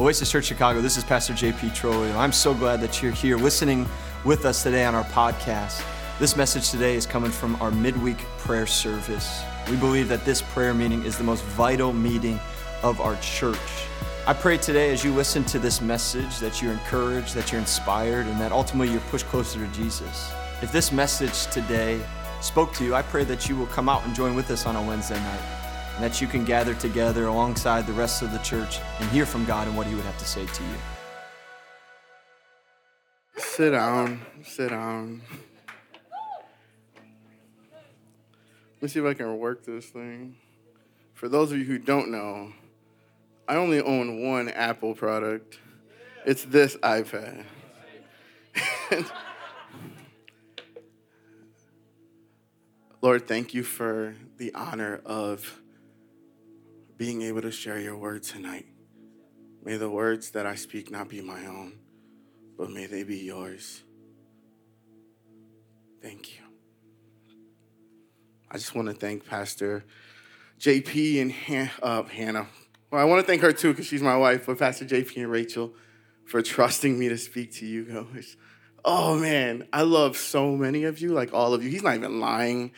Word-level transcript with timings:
Oasis 0.00 0.30
Church 0.30 0.46
Chicago, 0.46 0.80
this 0.80 0.96
is 0.96 1.04
Pastor 1.04 1.34
JP 1.34 1.74
Troy. 1.74 2.10
I'm 2.12 2.32
so 2.32 2.54
glad 2.54 2.80
that 2.80 3.02
you're 3.02 3.12
here 3.12 3.36
listening 3.36 3.86
with 4.24 4.46
us 4.46 4.62
today 4.62 4.86
on 4.86 4.94
our 4.94 5.04
podcast. 5.04 5.84
This 6.18 6.36
message 6.36 6.70
today 6.70 6.94
is 6.94 7.04
coming 7.04 7.30
from 7.30 7.60
our 7.60 7.70
midweek 7.70 8.16
prayer 8.38 8.66
service. 8.66 9.42
We 9.68 9.76
believe 9.76 10.08
that 10.08 10.24
this 10.24 10.40
prayer 10.40 10.72
meeting 10.72 11.04
is 11.04 11.18
the 11.18 11.24
most 11.24 11.44
vital 11.44 11.92
meeting 11.92 12.40
of 12.82 12.98
our 13.02 13.14
church. 13.16 13.58
I 14.26 14.32
pray 14.32 14.56
today 14.56 14.90
as 14.90 15.04
you 15.04 15.12
listen 15.12 15.44
to 15.44 15.58
this 15.58 15.82
message 15.82 16.38
that 16.38 16.62
you're 16.62 16.72
encouraged, 16.72 17.34
that 17.34 17.52
you're 17.52 17.60
inspired, 17.60 18.26
and 18.26 18.40
that 18.40 18.52
ultimately 18.52 18.90
you're 18.90 19.02
pushed 19.10 19.26
closer 19.26 19.58
to 19.58 19.70
Jesus. 19.74 20.32
If 20.62 20.72
this 20.72 20.92
message 20.92 21.44
today 21.52 22.00
spoke 22.40 22.72
to 22.76 22.84
you, 22.84 22.94
I 22.94 23.02
pray 23.02 23.24
that 23.24 23.50
you 23.50 23.54
will 23.54 23.66
come 23.66 23.90
out 23.90 24.02
and 24.06 24.14
join 24.14 24.34
with 24.34 24.50
us 24.50 24.64
on 24.64 24.76
a 24.76 24.82
Wednesday 24.82 25.20
night 25.20 25.59
and 26.00 26.10
that 26.10 26.18
you 26.18 26.26
can 26.26 26.46
gather 26.46 26.72
together 26.72 27.26
alongside 27.26 27.86
the 27.86 27.92
rest 27.92 28.22
of 28.22 28.32
the 28.32 28.38
church 28.38 28.78
and 29.00 29.10
hear 29.10 29.26
from 29.26 29.44
God 29.44 29.68
and 29.68 29.76
what 29.76 29.86
He 29.86 29.94
would 29.94 30.06
have 30.06 30.16
to 30.16 30.24
say 30.24 30.46
to 30.46 30.62
you. 30.62 30.74
Sit 33.36 33.72
down, 33.72 34.24
sit 34.42 34.70
down. 34.70 35.20
Let 38.76 38.80
me 38.80 38.88
see 38.88 38.98
if 38.98 39.04
I 39.04 39.12
can 39.12 39.38
work 39.38 39.62
this 39.66 39.90
thing. 39.90 40.36
For 41.12 41.28
those 41.28 41.52
of 41.52 41.58
you 41.58 41.66
who 41.66 41.76
don't 41.76 42.10
know, 42.10 42.54
I 43.46 43.56
only 43.56 43.82
own 43.82 44.26
one 44.26 44.48
Apple 44.48 44.94
product. 44.94 45.58
It's 46.24 46.44
this 46.44 46.78
iPad. 46.78 47.44
Lord, 53.02 53.28
thank 53.28 53.52
you 53.52 53.62
for 53.62 54.14
the 54.38 54.54
honor 54.54 55.02
of 55.04 55.59
being 57.00 57.22
able 57.22 57.40
to 57.40 57.50
share 57.50 57.80
your 57.80 57.96
word 57.96 58.22
tonight. 58.22 58.66
May 59.64 59.78
the 59.78 59.88
words 59.88 60.32
that 60.32 60.44
I 60.44 60.54
speak 60.54 60.90
not 60.90 61.08
be 61.08 61.22
my 61.22 61.46
own, 61.46 61.78
but 62.58 62.70
may 62.70 62.84
they 62.84 63.04
be 63.04 63.16
yours. 63.16 63.82
Thank 66.02 66.34
you. 66.34 66.42
I 68.50 68.58
just 68.58 68.74
want 68.74 68.88
to 68.88 68.94
thank 68.94 69.24
Pastor 69.24 69.82
JP 70.58 71.22
and 71.22 71.32
Han- 71.32 71.70
uh, 71.82 72.02
Hannah. 72.02 72.48
Well, 72.90 73.00
I 73.00 73.04
want 73.04 73.22
to 73.22 73.26
thank 73.26 73.40
her 73.40 73.54
too 73.54 73.72
because 73.72 73.86
she's 73.86 74.02
my 74.02 74.18
wife, 74.18 74.44
but 74.44 74.58
Pastor 74.58 74.84
JP 74.84 75.16
and 75.16 75.30
Rachel 75.30 75.72
for 76.26 76.42
trusting 76.42 76.98
me 76.98 77.08
to 77.08 77.16
speak 77.16 77.54
to 77.54 77.66
you 77.66 77.84
guys. 78.12 78.36
Oh 78.84 79.16
man, 79.16 79.66
I 79.72 79.82
love 79.82 80.18
so 80.18 80.54
many 80.54 80.84
of 80.84 80.98
you, 80.98 81.14
like 81.14 81.32
all 81.32 81.54
of 81.54 81.64
you. 81.64 81.70
He's 81.70 81.82
not 81.82 81.94
even 81.94 82.20
lying. 82.20 82.72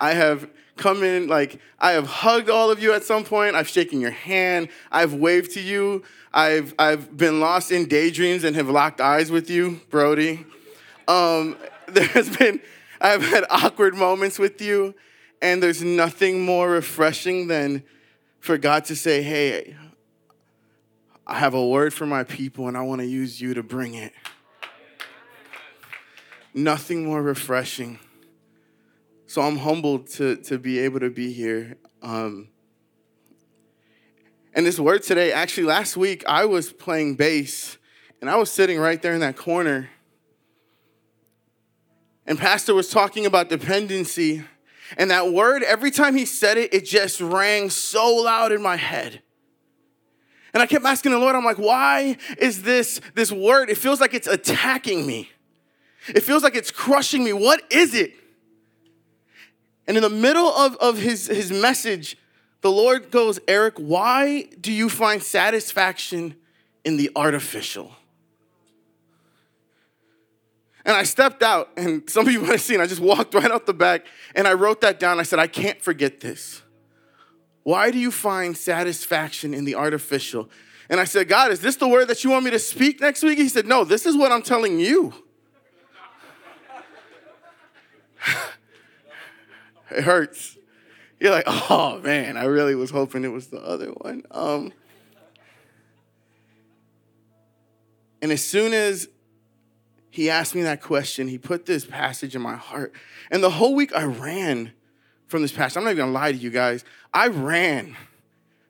I 0.00 0.14
have 0.14 0.48
come 0.76 1.02
in, 1.02 1.26
like, 1.26 1.60
I 1.78 1.92
have 1.92 2.06
hugged 2.06 2.50
all 2.50 2.70
of 2.70 2.82
you 2.82 2.92
at 2.92 3.02
some 3.02 3.24
point. 3.24 3.56
I've 3.56 3.68
shaken 3.68 4.00
your 4.00 4.10
hand. 4.10 4.68
I've 4.92 5.14
waved 5.14 5.52
to 5.52 5.60
you. 5.60 6.04
I've, 6.32 6.74
I've 6.78 7.16
been 7.16 7.40
lost 7.40 7.72
in 7.72 7.88
daydreams 7.88 8.44
and 8.44 8.54
have 8.56 8.68
locked 8.68 9.00
eyes 9.00 9.30
with 9.30 9.48
you, 9.48 9.80
Brody. 9.90 10.44
Um, 11.08 11.56
there's 11.88 12.36
been, 12.36 12.60
I've 13.00 13.22
had 13.22 13.44
awkward 13.50 13.94
moments 13.94 14.38
with 14.38 14.60
you, 14.60 14.94
and 15.40 15.62
there's 15.62 15.82
nothing 15.82 16.44
more 16.44 16.70
refreshing 16.70 17.46
than 17.46 17.82
for 18.40 18.58
God 18.58 18.84
to 18.86 18.96
say, 18.96 19.22
hey, 19.22 19.76
I 21.26 21.38
have 21.38 21.54
a 21.54 21.66
word 21.66 21.92
for 21.92 22.06
my 22.06 22.22
people, 22.22 22.68
and 22.68 22.76
I 22.76 22.82
want 22.82 23.00
to 23.00 23.06
use 23.06 23.40
you 23.40 23.54
to 23.54 23.62
bring 23.62 23.94
it. 23.94 24.12
Nothing 26.54 27.04
more 27.04 27.22
refreshing. 27.22 27.98
So 29.36 29.42
I'm 29.42 29.58
humbled 29.58 30.06
to, 30.12 30.36
to 30.44 30.58
be 30.58 30.78
able 30.78 31.00
to 31.00 31.10
be 31.10 31.30
here. 31.30 31.76
Um, 32.00 32.48
and 34.54 34.64
this 34.64 34.80
word 34.80 35.02
today, 35.02 35.30
actually, 35.30 35.66
last 35.66 35.94
week 35.94 36.24
I 36.26 36.46
was 36.46 36.72
playing 36.72 37.16
bass 37.16 37.76
and 38.22 38.30
I 38.30 38.36
was 38.36 38.50
sitting 38.50 38.78
right 38.78 39.02
there 39.02 39.12
in 39.12 39.20
that 39.20 39.36
corner. 39.36 39.90
And 42.26 42.38
Pastor 42.38 42.72
was 42.72 42.88
talking 42.88 43.26
about 43.26 43.50
dependency. 43.50 44.42
And 44.96 45.10
that 45.10 45.30
word, 45.30 45.62
every 45.62 45.90
time 45.90 46.16
he 46.16 46.24
said 46.24 46.56
it, 46.56 46.72
it 46.72 46.86
just 46.86 47.20
rang 47.20 47.68
so 47.68 48.14
loud 48.14 48.52
in 48.52 48.62
my 48.62 48.76
head. 48.76 49.20
And 50.54 50.62
I 50.62 50.66
kept 50.66 50.86
asking 50.86 51.12
the 51.12 51.18
Lord, 51.18 51.36
I'm 51.36 51.44
like, 51.44 51.58
why 51.58 52.16
is 52.38 52.62
this 52.62 53.02
this 53.14 53.30
word? 53.30 53.68
It 53.68 53.76
feels 53.76 54.00
like 54.00 54.14
it's 54.14 54.28
attacking 54.28 55.06
me. 55.06 55.28
It 56.08 56.20
feels 56.20 56.42
like 56.42 56.54
it's 56.54 56.70
crushing 56.70 57.22
me. 57.22 57.34
What 57.34 57.60
is 57.70 57.92
it? 57.92 58.14
And 59.86 59.96
in 59.96 60.02
the 60.02 60.10
middle 60.10 60.48
of, 60.48 60.76
of 60.76 60.98
his, 60.98 61.26
his 61.26 61.50
message, 61.52 62.16
the 62.60 62.70
Lord 62.70 63.10
goes, 63.10 63.38
Eric, 63.46 63.74
why 63.76 64.48
do 64.60 64.72
you 64.72 64.88
find 64.88 65.22
satisfaction 65.22 66.34
in 66.84 66.96
the 66.96 67.10
artificial? 67.14 67.92
And 70.84 70.96
I 70.96 71.02
stepped 71.02 71.42
out, 71.42 71.70
and 71.76 72.08
some 72.08 72.26
people 72.26 72.46
might 72.46 72.52
have 72.52 72.60
seen, 72.60 72.80
I 72.80 72.86
just 72.86 73.00
walked 73.00 73.34
right 73.40 73.50
out 73.50 73.66
the 73.66 73.74
back 73.74 74.06
and 74.34 74.46
I 74.46 74.54
wrote 74.54 74.80
that 74.82 75.00
down. 75.00 75.18
I 75.18 75.24
said, 75.24 75.38
I 75.38 75.48
can't 75.48 75.82
forget 75.82 76.20
this. 76.20 76.62
Why 77.64 77.90
do 77.90 77.98
you 77.98 78.12
find 78.12 78.56
satisfaction 78.56 79.52
in 79.52 79.64
the 79.64 79.74
artificial? 79.74 80.48
And 80.88 81.00
I 81.00 81.04
said, 81.04 81.26
God, 81.26 81.50
is 81.50 81.60
this 81.60 81.74
the 81.74 81.88
word 81.88 82.06
that 82.06 82.22
you 82.22 82.30
want 82.30 82.44
me 82.44 82.52
to 82.52 82.60
speak 82.60 83.00
next 83.00 83.24
week? 83.24 83.38
He 83.38 83.48
said, 83.48 83.66
No, 83.66 83.82
this 83.82 84.06
is 84.06 84.16
what 84.16 84.30
I'm 84.30 84.42
telling 84.42 84.78
you. 84.78 85.12
it 89.90 90.02
hurts. 90.04 90.56
You're 91.20 91.30
like, 91.30 91.44
oh 91.46 92.00
man, 92.02 92.36
I 92.36 92.44
really 92.44 92.74
was 92.74 92.90
hoping 92.90 93.24
it 93.24 93.32
was 93.32 93.48
the 93.48 93.60
other 93.60 93.88
one. 93.88 94.22
Um, 94.30 94.72
and 98.20 98.32
as 98.32 98.44
soon 98.44 98.74
as 98.74 99.08
he 100.10 100.30
asked 100.30 100.54
me 100.54 100.62
that 100.62 100.82
question, 100.82 101.28
he 101.28 101.38
put 101.38 101.66
this 101.66 101.84
passage 101.84 102.34
in 102.34 102.42
my 102.42 102.56
heart. 102.56 102.92
And 103.30 103.42
the 103.42 103.50
whole 103.50 103.74
week 103.74 103.94
I 103.94 104.04
ran 104.04 104.72
from 105.26 105.42
this 105.42 105.52
passage. 105.52 105.76
I'm 105.76 105.84
not 105.84 105.90
even 105.90 106.06
gonna 106.06 106.12
lie 106.12 106.32
to 106.32 106.38
you 106.38 106.50
guys. 106.50 106.84
I 107.12 107.28
ran 107.28 107.96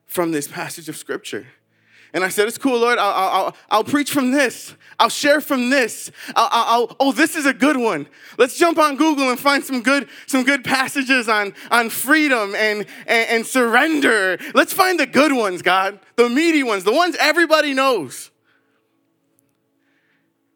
from 0.05 0.31
this 0.31 0.47
passage 0.47 0.89
of 0.89 0.97
scripture. 0.97 1.47
And 2.17 2.25
I 2.25 2.29
said, 2.29 2.47
It's 2.47 2.57
cool, 2.57 2.79
Lord. 2.79 2.97
I'll, 2.97 3.13
I'll, 3.13 3.55
I'll 3.69 3.83
preach 3.83 4.09
from 4.09 4.31
this. 4.31 4.73
I'll 4.99 5.07
share 5.07 5.39
from 5.39 5.69
this. 5.69 6.09
I'll, 6.35 6.49
I'll, 6.51 6.97
oh, 6.99 7.11
this 7.11 7.35
is 7.35 7.45
a 7.45 7.53
good 7.53 7.77
one. 7.77 8.07
Let's 8.39 8.57
jump 8.57 8.79
on 8.79 8.95
Google 8.95 9.29
and 9.29 9.39
find 9.39 9.63
some 9.63 9.83
good, 9.83 10.09
some 10.25 10.43
good 10.43 10.63
passages 10.63 11.29
on, 11.29 11.53
on 11.69 11.91
freedom 11.91 12.55
and, 12.55 12.87
and, 13.05 13.29
and 13.29 13.45
surrender. 13.45 14.39
Let's 14.55 14.73
find 14.73 14.99
the 14.99 15.05
good 15.05 15.31
ones, 15.31 15.61
God, 15.61 15.99
the 16.15 16.27
meaty 16.27 16.63
ones, 16.63 16.85
the 16.85 16.91
ones 16.91 17.15
everybody 17.19 17.75
knows. 17.75 18.31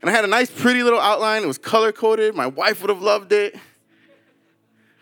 And 0.01 0.09
I 0.09 0.13
had 0.13 0.23
a 0.23 0.27
nice, 0.27 0.49
pretty 0.49 0.81
little 0.81 0.99
outline. 0.99 1.43
It 1.43 1.47
was 1.47 1.59
color 1.59 1.91
coded. 1.91 2.33
My 2.33 2.47
wife 2.47 2.81
would 2.81 2.89
have 2.89 3.03
loved 3.03 3.33
it. 3.33 3.55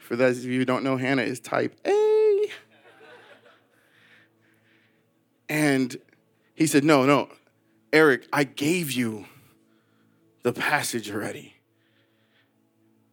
For 0.02 0.18
those 0.18 0.40
of 0.40 0.44
you 0.44 0.60
who 0.60 0.66
don't 0.66 0.84
know, 0.84 0.98
Hannah 0.98 1.22
is 1.22 1.40
type 1.40 1.80
A. 1.88 2.48
And 5.48 5.96
he 6.60 6.68
said, 6.68 6.84
No, 6.84 7.06
no, 7.06 7.30
Eric, 7.94 8.28
I 8.34 8.44
gave 8.44 8.92
you 8.92 9.26
the 10.44 10.52
passage 10.52 11.10
already. 11.10 11.56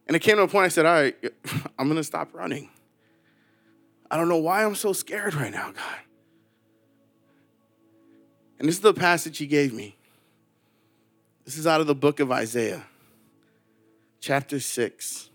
And 0.05 0.17
it 0.17 0.19
came 0.19 0.35
to 0.35 0.43
a 0.43 0.47
point 0.49 0.65
I 0.65 0.67
said, 0.67 0.85
All 0.85 0.93
right, 0.93 1.15
I'm 1.79 1.87
going 1.87 1.95
to 1.95 2.03
stop 2.03 2.33
running. 2.33 2.69
I 4.11 4.17
don't 4.17 4.27
know 4.27 4.37
why 4.37 4.65
I'm 4.65 4.75
so 4.75 4.91
scared 4.91 5.33
right 5.33 5.51
now, 5.51 5.71
God. 5.71 5.99
And 8.59 8.67
this 8.67 8.75
is 8.75 8.81
the 8.81 8.93
passage 8.93 9.37
he 9.37 9.47
gave 9.47 9.73
me. 9.73 9.95
This 11.45 11.57
is 11.57 11.65
out 11.65 11.79
of 11.79 11.87
the 11.87 11.95
book 11.95 12.19
of 12.19 12.31
Isaiah, 12.33 12.83
chapter 14.19 14.59
6. 14.59 15.29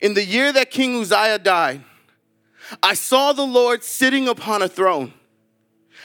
In 0.00 0.14
the 0.14 0.24
year 0.24 0.52
that 0.52 0.70
King 0.70 1.00
Uzziah 1.00 1.40
died, 1.40 1.82
I 2.80 2.94
saw 2.94 3.32
the 3.32 3.46
Lord 3.46 3.82
sitting 3.82 4.28
upon 4.28 4.62
a 4.62 4.68
throne 4.68 5.14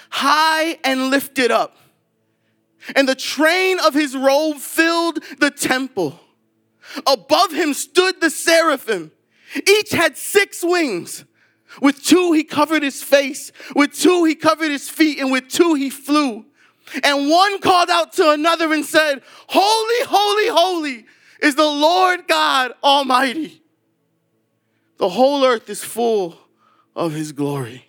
high 0.09 0.77
and 0.83 1.09
lifted 1.09 1.51
up. 1.51 1.77
And 2.95 3.07
the 3.07 3.15
train 3.15 3.79
of 3.79 3.93
his 3.93 4.15
robe 4.15 4.57
filled 4.57 5.19
the 5.39 5.51
temple. 5.51 6.19
Above 7.05 7.51
him 7.51 7.73
stood 7.73 8.19
the 8.19 8.29
seraphim. 8.29 9.11
Each 9.67 9.91
had 9.91 10.17
six 10.17 10.63
wings. 10.63 11.25
With 11.81 12.03
two 12.03 12.31
he 12.33 12.43
covered 12.43 12.81
his 12.81 13.03
face, 13.03 13.51
with 13.75 13.93
two 13.93 14.25
he 14.25 14.33
covered 14.33 14.71
his 14.71 14.89
feet, 14.89 15.19
and 15.19 15.31
with 15.31 15.49
two 15.49 15.75
he 15.75 15.91
flew. 15.91 16.45
And 17.03 17.29
one 17.29 17.59
called 17.59 17.91
out 17.91 18.13
to 18.13 18.31
another 18.31 18.73
and 18.73 18.83
said, 18.83 19.21
Holy, 19.47 20.05
holy, 20.05 20.47
holy 20.47 21.05
is 21.41 21.53
the 21.53 21.63
Lord 21.63 22.27
God 22.27 22.73
Almighty. 22.83 23.61
The 24.97 25.09
whole 25.09 25.45
earth 25.45 25.69
is 25.69 25.83
full 25.83 26.37
of 26.95 27.13
his 27.13 27.31
glory 27.31 27.88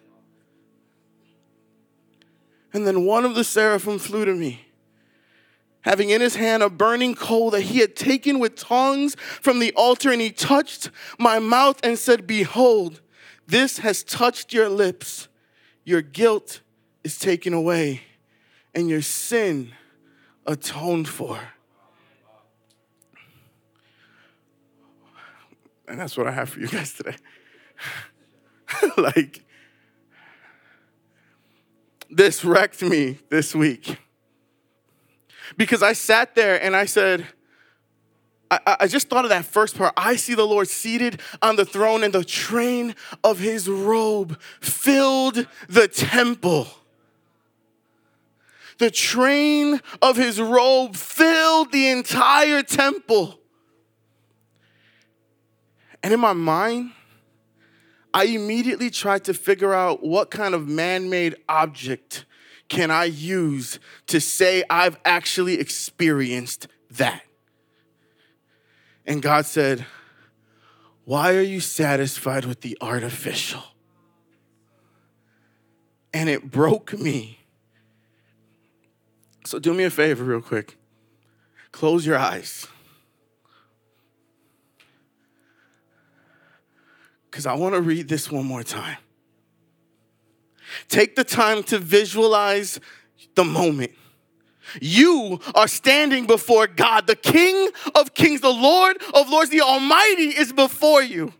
And 2.73 2.87
then 2.87 3.05
one 3.05 3.25
of 3.25 3.35
the 3.35 3.43
seraphim 3.43 3.99
flew 3.99 4.25
to 4.25 4.33
me, 4.33 4.67
having 5.81 6.09
in 6.09 6.21
his 6.21 6.35
hand 6.35 6.63
a 6.63 6.69
burning 6.69 7.15
coal 7.15 7.49
that 7.51 7.61
he 7.61 7.79
had 7.79 7.95
taken 7.95 8.39
with 8.39 8.55
tongs 8.55 9.15
from 9.15 9.59
the 9.59 9.73
altar, 9.73 10.11
and 10.11 10.21
he 10.21 10.31
touched 10.31 10.89
my 11.19 11.39
mouth 11.39 11.79
and 11.83 11.97
said, 11.97 12.25
Behold, 12.25 13.01
this 13.47 13.79
has 13.79 14.03
touched 14.03 14.53
your 14.53 14.69
lips. 14.69 15.27
Your 15.83 16.01
guilt 16.01 16.61
is 17.03 17.17
taken 17.17 17.53
away, 17.53 18.01
and 18.73 18.89
your 18.89 19.01
sin 19.01 19.73
atoned 20.45 21.09
for. 21.09 21.39
And 25.87 25.99
that's 25.99 26.15
what 26.15 26.27
I 26.27 26.31
have 26.31 26.49
for 26.49 26.61
you 26.61 26.67
guys 26.67 26.93
today. 26.93 27.15
like, 28.97 29.43
this 32.11 32.43
wrecked 32.43 32.81
me 32.81 33.17
this 33.29 33.55
week. 33.55 33.97
Because 35.57 35.81
I 35.81 35.93
sat 35.93 36.35
there 36.35 36.61
and 36.61 36.75
I 36.75 36.85
said, 36.85 37.25
I, 38.51 38.77
I, 38.81 38.87
just 38.87 39.09
thought 39.09 39.23
of 39.23 39.29
that 39.29 39.45
first 39.45 39.77
part. 39.77 39.93
I 39.95 40.17
see 40.17 40.33
the 40.33 40.45
Lord 40.45 40.67
seated 40.67 41.21
on 41.41 41.55
the 41.55 41.63
throne, 41.63 42.03
and 42.03 42.13
the 42.13 42.25
train 42.25 42.95
of 43.23 43.39
his 43.39 43.69
robe 43.69 44.37
filled 44.59 45.47
the 45.69 45.87
temple. 45.87 46.67
The 48.77 48.91
train 48.91 49.79
of 50.01 50.17
his 50.17 50.41
robe 50.41 50.97
filled 50.97 51.71
the 51.71 51.87
entire 51.87 52.61
temple. 52.61 53.39
And 56.03 56.13
in 56.13 56.19
my 56.19 56.33
mind, 56.33 56.91
I 58.13 58.25
immediately 58.25 58.89
tried 58.89 59.23
to 59.25 59.33
figure 59.33 59.73
out 59.73 60.03
what 60.03 60.31
kind 60.31 60.53
of 60.53 60.67
man 60.67 61.09
made 61.09 61.35
object 61.47 62.25
can 62.67 62.89
I 62.91 63.05
use 63.05 63.79
to 64.07 64.21
say 64.21 64.63
I've 64.69 64.97
actually 65.03 65.59
experienced 65.59 66.67
that. 66.91 67.23
And 69.05 69.21
God 69.21 69.45
said, 69.45 69.85
Why 71.05 71.35
are 71.35 71.41
you 71.41 71.59
satisfied 71.59 72.45
with 72.45 72.61
the 72.61 72.77
artificial? 72.79 73.63
And 76.13 76.29
it 76.29 76.51
broke 76.51 76.97
me. 76.97 77.39
So 79.45 79.59
do 79.59 79.73
me 79.73 79.83
a 79.83 79.89
favor, 79.89 80.23
real 80.23 80.41
quick. 80.41 80.77
Close 81.71 82.05
your 82.05 82.17
eyes. 82.17 82.67
Because 87.31 87.45
I 87.45 87.53
want 87.53 87.75
to 87.75 87.81
read 87.81 88.09
this 88.09 88.29
one 88.29 88.45
more 88.45 88.61
time. 88.61 88.97
Take 90.89 91.15
the 91.15 91.23
time 91.23 91.63
to 91.63 91.79
visualize 91.79 92.79
the 93.35 93.45
moment. 93.45 93.93
You 94.81 95.39
are 95.55 95.67
standing 95.67 96.27
before 96.27 96.67
God, 96.67 97.07
the 97.07 97.15
King 97.15 97.69
of 97.95 98.13
kings, 98.13 98.41
the 98.41 98.49
Lord 98.49 99.01
of 99.13 99.29
lords, 99.29 99.49
the 99.49 99.61
Almighty 99.61 100.29
is 100.29 100.51
before 100.53 101.01
you. 101.01 101.33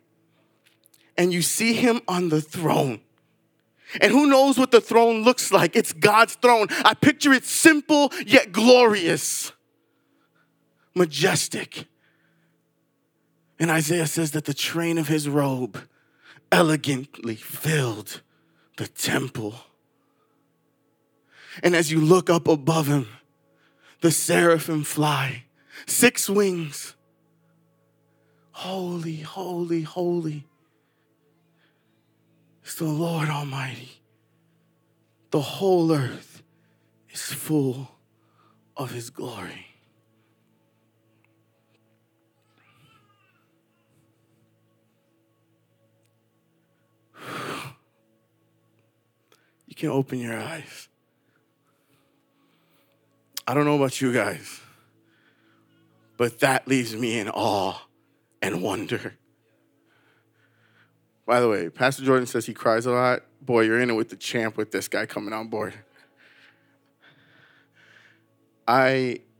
And 1.17 1.31
you 1.33 1.41
see 1.41 1.73
him 1.73 2.01
on 2.07 2.29
the 2.29 2.41
throne. 2.41 3.01
And 3.99 4.11
who 4.11 4.27
knows 4.27 4.57
what 4.57 4.71
the 4.71 4.81
throne 4.81 5.23
looks 5.23 5.51
like? 5.51 5.75
It's 5.75 5.91
God's 5.91 6.35
throne. 6.35 6.67
I 6.85 6.93
picture 6.93 7.33
it 7.33 7.43
simple 7.43 8.11
yet 8.25 8.53
glorious, 8.53 9.51
majestic. 10.95 11.87
And 13.61 13.69
Isaiah 13.69 14.07
says 14.07 14.31
that 14.31 14.45
the 14.45 14.55
train 14.55 14.97
of 14.97 15.07
his 15.07 15.29
robe 15.29 15.87
elegantly 16.51 17.35
filled 17.35 18.23
the 18.77 18.87
temple. 18.87 19.53
And 21.61 21.75
as 21.75 21.91
you 21.91 22.01
look 22.01 22.27
up 22.27 22.47
above 22.47 22.87
him, 22.87 23.07
the 24.01 24.09
seraphim 24.09 24.83
fly, 24.83 25.43
six 25.85 26.27
wings. 26.27 26.95
Holy, 28.49 29.17
holy, 29.17 29.83
holy 29.83 30.47
is 32.65 32.73
the 32.73 32.85
Lord 32.85 33.29
Almighty. 33.29 34.01
The 35.29 35.41
whole 35.41 35.91
earth 35.93 36.41
is 37.11 37.21
full 37.21 37.91
of 38.75 38.89
his 38.89 39.11
glory. 39.11 39.70
Can 49.81 49.89
open 49.89 50.19
your 50.19 50.37
eyes. 50.37 50.87
I 53.47 53.55
don't 53.55 53.65
know 53.65 53.75
about 53.75 53.99
you 53.99 54.13
guys, 54.13 54.61
but 56.17 56.39
that 56.41 56.67
leaves 56.67 56.95
me 56.95 57.17
in 57.17 57.27
awe 57.27 57.81
and 58.43 58.61
wonder. 58.61 59.15
By 61.25 61.39
the 61.39 61.49
way, 61.49 61.69
Pastor 61.69 62.03
Jordan 62.03 62.27
says 62.27 62.45
he 62.45 62.53
cries 62.53 62.85
a 62.85 62.91
lot. 62.91 63.23
Boy, 63.41 63.61
you're 63.61 63.81
in 63.81 63.89
it 63.89 63.93
with 63.93 64.09
the 64.09 64.15
champ 64.15 64.55
with 64.55 64.69
this 64.69 64.87
guy 64.87 65.07
coming 65.07 65.33
on 65.33 65.47
board. 65.47 65.73
I. 68.67 69.21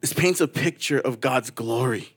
this 0.00 0.12
paints 0.12 0.40
a 0.40 0.48
picture 0.48 0.98
of 0.98 1.20
God's 1.20 1.50
glory. 1.50 2.16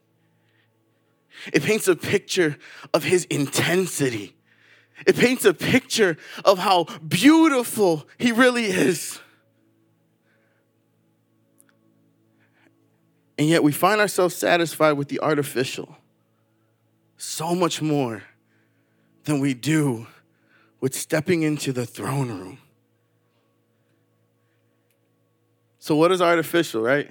It 1.54 1.62
paints 1.62 1.88
a 1.88 1.96
picture 1.96 2.58
of 2.92 3.04
his 3.04 3.26
intensity. 3.26 4.36
It 5.06 5.16
paints 5.16 5.46
a 5.46 5.54
picture 5.54 6.18
of 6.46 6.60
how 6.60 6.86
beautiful 7.08 8.08
he 8.18 8.32
really 8.32 8.66
is. 8.66 9.20
And 13.38 13.50
yet 13.50 13.64
we 13.64 13.72
find 13.72 14.00
ourselves 14.00 14.36
satisfied 14.36 14.94
with 14.94 15.08
the 15.08 15.20
artificial 15.20 15.98
so 17.18 17.56
much 17.56 17.82
more 17.82 18.24
than 19.24 19.40
we 19.40 19.54
do 19.54 20.08
with 20.80 20.96
stepping 20.96 21.44
into 21.44 21.72
the 21.72 21.86
throne 21.86 22.30
room. 22.30 22.58
So, 25.80 25.96
what 25.96 26.12
is 26.12 26.22
artificial, 26.22 26.82
right? 26.82 27.10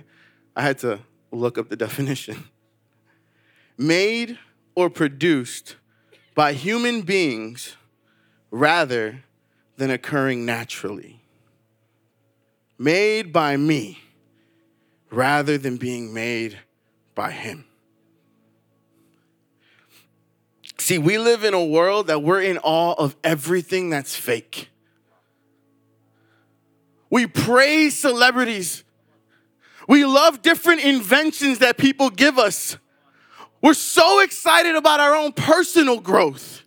I 0.55 0.63
had 0.63 0.79
to 0.79 1.01
look 1.33 1.59
up 1.59 1.69
the 1.69 1.77
definition. 1.77 2.45
Made 3.79 4.39
or 4.75 4.91
produced 4.91 5.77
by 6.35 6.53
human 6.53 7.03
beings 7.03 7.77
rather 8.51 9.23
than 9.77 9.91
occurring 9.91 10.45
naturally. 10.45 11.21
Made 12.79 13.33
by 13.33 13.57
me 13.57 14.01
rather 15.11 15.59
than 15.59 15.77
being 15.77 16.15
made 16.15 16.59
by 17.15 17.31
Him. 17.31 17.65
See, 20.79 20.99
we 20.99 21.19
live 21.19 21.45
in 21.45 21.55
a 21.55 21.65
world 21.65 22.07
that 22.07 22.23
we're 22.23 22.43
in 22.43 22.59
awe 22.59 22.95
of 22.95 23.15
everything 23.23 23.91
that's 23.91 24.17
fake. 24.17 24.71
We 27.11 27.27
praise 27.27 27.99
celebrities. 27.99 28.85
We 29.87 30.05
love 30.05 30.43
different 30.43 30.83
inventions 30.83 31.59
that 31.59 31.77
people 31.77 32.09
give 32.09 32.39
us. 32.39 32.79
We're 33.61 33.75
so 33.75 34.21
excited 34.21 34.75
about 34.75 35.01
our 35.01 35.15
own 35.15 35.33
personal 35.33 36.01
growth. 36.01 36.63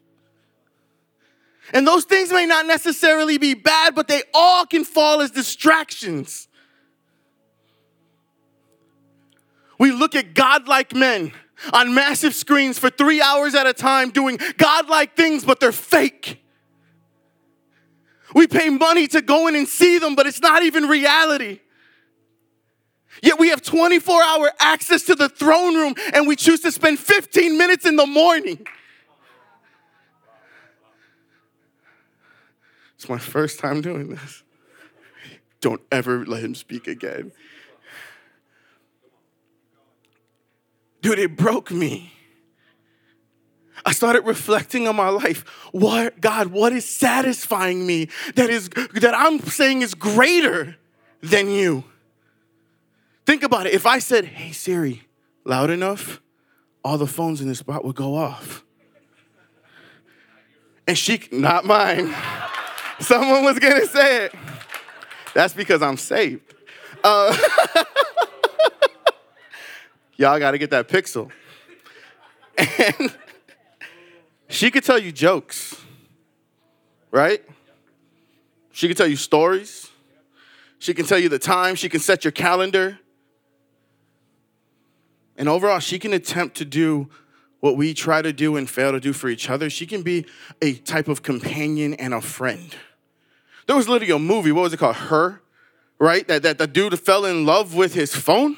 And 1.74 1.88
those 1.88 2.06
things 2.06 2.32
may 2.32 2.46
not 2.46 2.68
necessarily 2.68 3.40
be 3.40 3.56
bad, 3.56 3.96
but 3.96 4.08
they 4.08 4.22
all 4.34 4.66
can 4.66 4.86
fall 4.86 5.22
as 5.22 5.32
distractions. 5.32 6.48
We 9.80 9.92
look 9.92 10.16
at 10.16 10.36
godlike 10.36 10.94
men 10.94 11.34
on 11.74 11.96
massive 11.96 12.36
screens 12.36 12.78
for 12.78 12.92
three 12.92 13.22
hours 13.22 13.56
at 13.56 13.66
a 13.66 13.74
time 13.74 14.12
doing 14.12 14.38
godlike 14.58 15.16
things, 15.18 15.44
but 15.44 15.60
they're 15.60 15.72
fake. 15.72 16.40
We 18.36 18.46
pay 18.48 18.70
money 18.70 19.08
to 19.08 19.22
go 19.22 19.48
in 19.48 19.56
and 19.56 19.68
see 19.68 19.98
them, 19.98 20.16
but 20.16 20.28
it's 20.28 20.42
not 20.42 20.64
even 20.64 20.86
reality. 20.86 21.60
Yet 23.22 23.40
we 23.40 23.50
have 23.50 23.62
24 23.62 24.24
hour 24.24 24.52
access 24.60 25.04
to 25.04 25.16
the 25.16 25.30
throne 25.30 25.76
room 25.76 25.96
and 26.14 26.28
we 26.28 26.36
choose 26.36 26.60
to 26.62 26.72
spend 26.72 27.00
15 27.00 27.58
minutes 27.58 27.86
in 27.86 27.96
the 27.96 28.08
morning. 28.08 28.66
It's 33.04 33.10
my 33.10 33.18
first 33.18 33.60
time 33.60 33.82
doing 33.82 34.08
this. 34.08 34.44
Don't 35.60 35.82
ever 35.92 36.26
let 36.26 36.42
him 36.42 36.56
speak 36.56 36.88
again. 36.88 37.34
Dude, 41.02 41.20
it 41.20 41.36
broke 41.36 41.70
me. 41.70 42.14
I 43.86 43.92
started 43.92 44.22
reflecting 44.22 44.88
on 44.88 44.96
my 44.96 45.10
life. 45.10 45.44
What 45.74 46.22
God, 46.22 46.48
what 46.48 46.72
is 46.72 46.88
satisfying 46.88 47.86
me 47.86 48.08
that 48.36 48.50
is 48.50 48.70
that 48.70 49.14
I'm 49.14 49.42
saying 49.42 49.82
is 49.82 49.96
greater 49.96 50.78
than 51.22 51.50
you? 51.50 51.84
Think 53.26 53.44
about 53.44 53.68
it. 53.68 53.74
If 53.74 53.86
I 53.86 54.00
said, 54.00 54.24
"Hey 54.24 54.54
Siri, 54.54 55.04
loud 55.44 55.70
enough," 55.70 56.22
all 56.86 56.98
the 56.98 57.06
phones 57.06 57.42
in 57.42 57.50
this 57.50 57.60
spot 57.60 57.84
would 57.84 57.98
go 57.98 58.16
off. 58.16 58.64
And 60.88 60.98
she, 60.98 61.28
not 61.34 61.66
mine. 61.66 62.16
Someone 63.00 63.44
was 63.44 63.60
gonna 63.60 63.86
say 63.86 64.26
it. 64.26 64.36
That's 65.34 65.54
because 65.54 65.82
I'm 65.82 65.98
saved. 65.98 66.54
Uh, 67.04 67.36
y'all 70.16 70.40
got 70.40 70.52
to 70.52 70.58
get 70.58 70.70
that 70.70 70.88
pixel. 70.88 71.32
And 72.58 73.14
she 74.48 74.70
could 74.70 74.84
tell 74.84 75.00
you 75.00 75.12
jokes, 75.12 75.76
right? 77.12 77.44
She 78.72 78.88
can 78.88 78.96
tell 78.96 79.08
you 79.08 79.16
stories. 79.16 79.90
She 80.80 80.94
can 80.94 81.06
tell 81.06 81.20
you 81.20 81.30
the 81.30 81.40
time. 81.40 81.76
She 81.76 81.90
can 81.90 82.00
set 82.00 82.24
your 82.24 82.32
calendar. 82.32 83.00
And 85.36 85.50
overall, 85.50 85.80
she 85.80 85.98
can 85.98 86.14
attempt 86.14 86.58
to 86.58 86.66
do 86.66 87.10
what 87.64 87.78
we 87.78 87.94
try 87.94 88.22
to 88.22 88.34
do 88.34 88.58
and 88.58 88.70
fail 88.70 88.92
to 88.92 89.00
do 89.00 89.14
for 89.14 89.30
each 89.30 89.50
other. 89.50 89.70
She 89.70 89.86
can 89.86 90.02
be 90.02 90.26
a 90.62 90.74
type 90.74 91.08
of 91.08 91.24
companion 91.24 91.94
and 91.94 92.14
a 92.14 92.20
friend. 92.20 92.76
There 93.68 93.76
was 93.78 93.88
literally 93.88 94.14
a 94.14 94.20
movie, 94.20 94.52
what 94.52 94.64
was 94.64 94.74
it 94.74 94.80
called? 94.82 94.98
Her, 94.98 95.42
right? 95.98 96.28
That, 96.28 96.44
that 96.44 96.58
the 96.58 96.68
dude 96.68 97.00
fell 97.00 97.24
in 97.24 97.46
love 97.46 97.74
with 97.74 97.94
his 97.94 98.14
phone. 98.14 98.58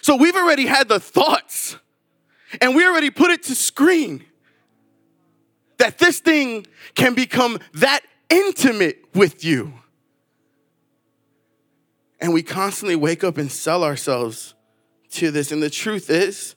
So 0.00 0.16
we've 0.16 0.34
already 0.34 0.64
had 0.64 0.88
the 0.88 0.98
thoughts 0.98 1.76
and 2.62 2.74
we 2.74 2.86
already 2.86 3.10
put 3.10 3.30
it 3.30 3.42
to 3.42 3.54
screen 3.54 4.24
that 5.76 5.98
this 5.98 6.20
thing 6.20 6.66
can 6.94 7.12
become 7.12 7.58
that 7.74 8.00
intimate 8.30 9.04
with 9.14 9.44
you. 9.44 9.74
And 12.18 12.32
we 12.32 12.42
constantly 12.42 12.96
wake 12.96 13.22
up 13.22 13.36
and 13.36 13.52
sell 13.52 13.84
ourselves 13.84 14.54
to 15.10 15.30
this. 15.30 15.52
And 15.52 15.62
the 15.62 15.68
truth 15.68 16.08
is 16.08 16.55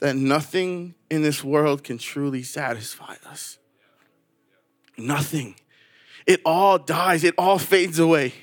that 0.00 0.16
nothing 0.16 0.94
in 1.10 1.22
this 1.22 1.44
world 1.44 1.84
can 1.84 1.98
truly 1.98 2.42
satisfy 2.42 3.16
us. 3.26 3.58
Nothing. 4.96 5.54
It 6.26 6.40
all 6.44 6.78
dies, 6.78 7.24
it 7.24 7.34
all 7.38 7.58
fades 7.58 7.98
away. 7.98 8.34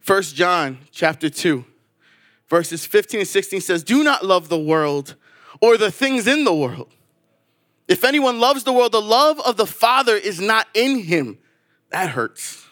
First 0.00 0.34
John 0.34 0.78
chapter 0.90 1.30
2, 1.30 1.64
verses 2.48 2.84
15 2.84 3.20
and 3.20 3.28
16 3.28 3.60
says, 3.62 3.82
Do 3.82 4.04
not 4.04 4.24
love 4.24 4.48
the 4.48 4.58
world 4.58 5.16
or 5.60 5.76
the 5.76 5.90
things 5.90 6.26
in 6.26 6.44
the 6.44 6.54
world. 6.54 6.92
If 7.88 8.04
anyone 8.04 8.40
loves 8.40 8.64
the 8.64 8.72
world, 8.72 8.92
the 8.92 9.00
love 9.00 9.40
of 9.40 9.56
the 9.56 9.66
Father 9.66 10.16
is 10.16 10.40
not 10.40 10.66
in 10.74 11.00
him. 11.00 11.38
That 11.90 12.10
hurts. 12.10 12.66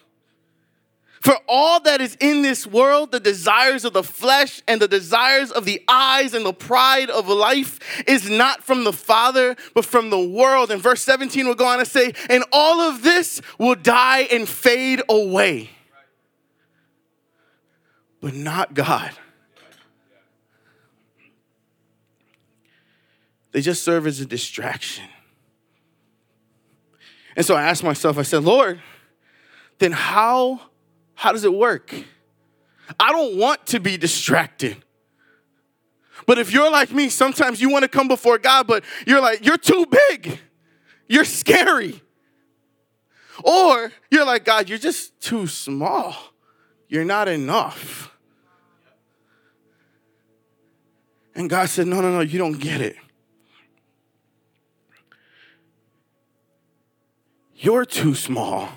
For 1.22 1.38
all 1.46 1.78
that 1.82 2.00
is 2.00 2.16
in 2.18 2.42
this 2.42 2.66
world, 2.66 3.12
the 3.12 3.20
desires 3.20 3.84
of 3.84 3.92
the 3.92 4.02
flesh 4.02 4.60
and 4.66 4.82
the 4.82 4.88
desires 4.88 5.52
of 5.52 5.64
the 5.64 5.80
eyes 5.86 6.34
and 6.34 6.44
the 6.44 6.52
pride 6.52 7.10
of 7.10 7.28
life 7.28 7.78
is 8.08 8.28
not 8.28 8.64
from 8.64 8.82
the 8.82 8.92
Father, 8.92 9.54
but 9.72 9.84
from 9.84 10.10
the 10.10 10.18
world. 10.18 10.72
And 10.72 10.82
verse 10.82 11.00
17 11.02 11.46
will 11.46 11.54
go 11.54 11.66
on 11.66 11.78
to 11.78 11.86
say, 11.86 12.12
and 12.28 12.42
all 12.50 12.80
of 12.80 13.04
this 13.04 13.40
will 13.56 13.76
die 13.76 14.22
and 14.32 14.48
fade 14.48 15.00
away. 15.08 15.70
But 18.20 18.34
not 18.34 18.74
God. 18.74 19.12
They 23.52 23.60
just 23.60 23.84
serve 23.84 24.08
as 24.08 24.18
a 24.18 24.26
distraction. 24.26 25.04
And 27.36 27.46
so 27.46 27.54
I 27.54 27.62
asked 27.62 27.84
myself, 27.84 28.18
I 28.18 28.22
said, 28.22 28.42
Lord, 28.42 28.82
then 29.78 29.92
how, 29.92 30.62
how 31.22 31.30
does 31.30 31.44
it 31.44 31.54
work? 31.54 31.94
I 32.98 33.12
don't 33.12 33.36
want 33.36 33.64
to 33.68 33.78
be 33.78 33.96
distracted. 33.96 34.76
But 36.26 36.38
if 36.38 36.52
you're 36.52 36.68
like 36.68 36.90
me, 36.90 37.10
sometimes 37.10 37.60
you 37.60 37.70
want 37.70 37.84
to 37.84 37.88
come 37.88 38.08
before 38.08 38.38
God, 38.38 38.66
but 38.66 38.82
you're 39.06 39.20
like, 39.20 39.46
you're 39.46 39.56
too 39.56 39.86
big. 40.08 40.40
You're 41.06 41.24
scary. 41.24 42.02
Or 43.44 43.92
you're 44.10 44.26
like, 44.26 44.44
God, 44.44 44.68
you're 44.68 44.78
just 44.78 45.20
too 45.20 45.46
small. 45.46 46.16
You're 46.88 47.04
not 47.04 47.28
enough. 47.28 48.10
And 51.36 51.48
God 51.48 51.68
said, 51.68 51.86
No, 51.86 52.00
no, 52.00 52.10
no, 52.10 52.20
you 52.20 52.36
don't 52.36 52.58
get 52.58 52.80
it. 52.80 52.96
You're 57.54 57.84
too 57.84 58.16
small. 58.16 58.70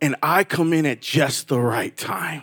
And 0.00 0.16
I 0.22 0.44
come 0.44 0.72
in 0.72 0.86
at 0.86 1.00
just 1.00 1.48
the 1.48 1.60
right 1.60 1.96
time. 1.96 2.42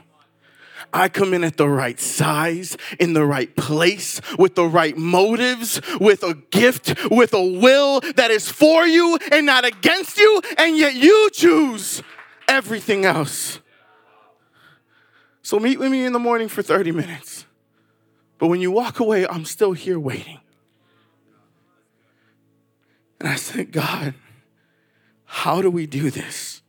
I 0.91 1.09
come 1.09 1.33
in 1.33 1.43
at 1.43 1.57
the 1.57 1.67
right 1.67 1.99
size, 1.99 2.77
in 2.99 3.13
the 3.13 3.25
right 3.25 3.55
place, 3.55 4.21
with 4.37 4.55
the 4.55 4.65
right 4.65 4.95
motives, 4.95 5.81
with 5.99 6.23
a 6.23 6.35
gift, 6.51 6.95
with 7.09 7.33
a 7.33 7.43
will 7.43 8.01
that 8.15 8.29
is 8.31 8.49
for 8.49 8.85
you 8.85 9.17
and 9.31 9.45
not 9.45 9.65
against 9.65 10.17
you, 10.17 10.41
and 10.57 10.77
yet 10.77 10.93
you 10.93 11.29
choose 11.31 12.03
everything 12.47 13.05
else. 13.05 13.59
So 15.41 15.59
meet 15.59 15.79
with 15.79 15.91
me 15.91 16.05
in 16.05 16.13
the 16.13 16.19
morning 16.19 16.47
for 16.47 16.61
30 16.61 16.91
minutes. 16.91 17.45
But 18.37 18.47
when 18.47 18.61
you 18.61 18.71
walk 18.71 18.99
away, 18.99 19.27
I'm 19.27 19.45
still 19.45 19.73
here 19.73 19.99
waiting. 19.99 20.39
And 23.19 23.29
I 23.29 23.35
said, 23.35 23.71
God, 23.71 24.15
how 25.25 25.61
do 25.61 25.71
we 25.71 25.85
do 25.85 26.09
this? 26.11 26.62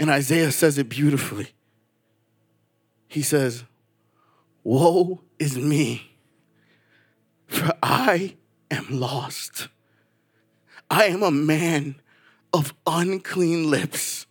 And 0.00 0.08
Isaiah 0.08 0.50
says 0.50 0.78
it 0.78 0.88
beautifully. 0.88 1.50
He 3.06 3.20
says, 3.20 3.64
Woe 4.64 5.20
is 5.38 5.58
me, 5.58 6.16
for 7.46 7.74
I 7.82 8.36
am 8.70 8.86
lost. 8.88 9.68
I 10.88 11.04
am 11.04 11.22
a 11.22 11.30
man 11.30 11.96
of 12.54 12.72
unclean 12.86 13.70
lips, 13.70 14.26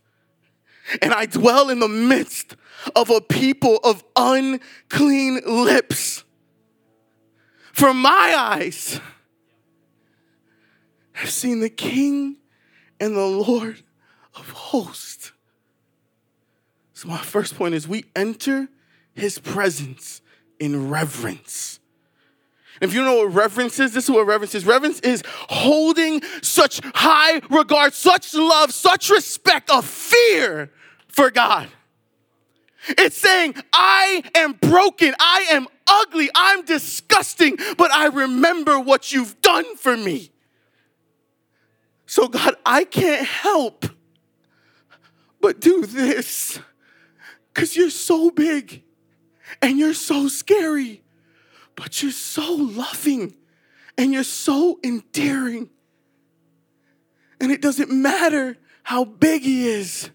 and 1.00 1.14
I 1.14 1.26
dwell 1.26 1.70
in 1.70 1.78
the 1.78 1.88
midst 1.88 2.56
of 2.96 3.08
a 3.08 3.20
people 3.20 3.78
of 3.84 4.02
unclean 4.16 5.40
lips. 5.46 6.24
For 7.72 7.94
my 7.94 8.34
eyes, 8.36 9.00
have 11.12 11.30
seen 11.30 11.60
the 11.60 11.70
King 11.70 12.38
and 12.98 13.14
the 13.14 13.26
Lord 13.26 13.84
of 14.34 14.50
hosts. 14.50 15.32
So, 17.00 17.08
my 17.08 17.16
first 17.16 17.56
point 17.56 17.72
is 17.74 17.88
we 17.88 18.04
enter 18.14 18.68
his 19.14 19.38
presence 19.38 20.20
in 20.58 20.90
reverence. 20.90 21.80
If 22.82 22.92
you 22.92 23.02
know 23.02 23.16
what 23.24 23.32
reverence 23.32 23.80
is, 23.80 23.94
this 23.94 24.04
is 24.04 24.10
what 24.10 24.26
reverence 24.26 24.54
is. 24.54 24.66
Reverence 24.66 25.00
is 25.00 25.22
holding 25.48 26.20
such 26.42 26.82
high 26.94 27.40
regard, 27.48 27.94
such 27.94 28.34
love, 28.34 28.74
such 28.74 29.08
respect 29.08 29.70
of 29.70 29.86
fear 29.86 30.70
for 31.08 31.30
God. 31.30 31.68
It's 32.86 33.16
saying, 33.16 33.54
I 33.72 34.22
am 34.34 34.52
broken, 34.60 35.14
I 35.18 35.46
am 35.52 35.68
ugly, 35.86 36.28
I'm 36.34 36.66
disgusting, 36.66 37.56
but 37.78 37.90
I 37.92 38.08
remember 38.08 38.78
what 38.78 39.10
you've 39.10 39.40
done 39.40 39.74
for 39.78 39.96
me. 39.96 40.32
So, 42.04 42.28
God, 42.28 42.56
I 42.66 42.84
can't 42.84 43.26
help 43.26 43.86
but 45.40 45.60
do 45.60 45.86
this 45.86 46.58
because 47.52 47.76
you're 47.76 47.90
so 47.90 48.30
big 48.30 48.82
and 49.60 49.78
you're 49.78 49.94
so 49.94 50.28
scary, 50.28 51.02
but 51.74 52.02
you're 52.02 52.12
so 52.12 52.54
loving 52.54 53.34
and 53.98 54.12
you're 54.12 54.24
so 54.24 54.78
endearing. 54.82 55.70
And 57.40 57.50
it 57.50 57.62
doesn't 57.62 57.90
matter 57.90 58.56
how 58.82 59.04
big 59.04 59.42
he 59.42 59.68
is. 59.68 60.10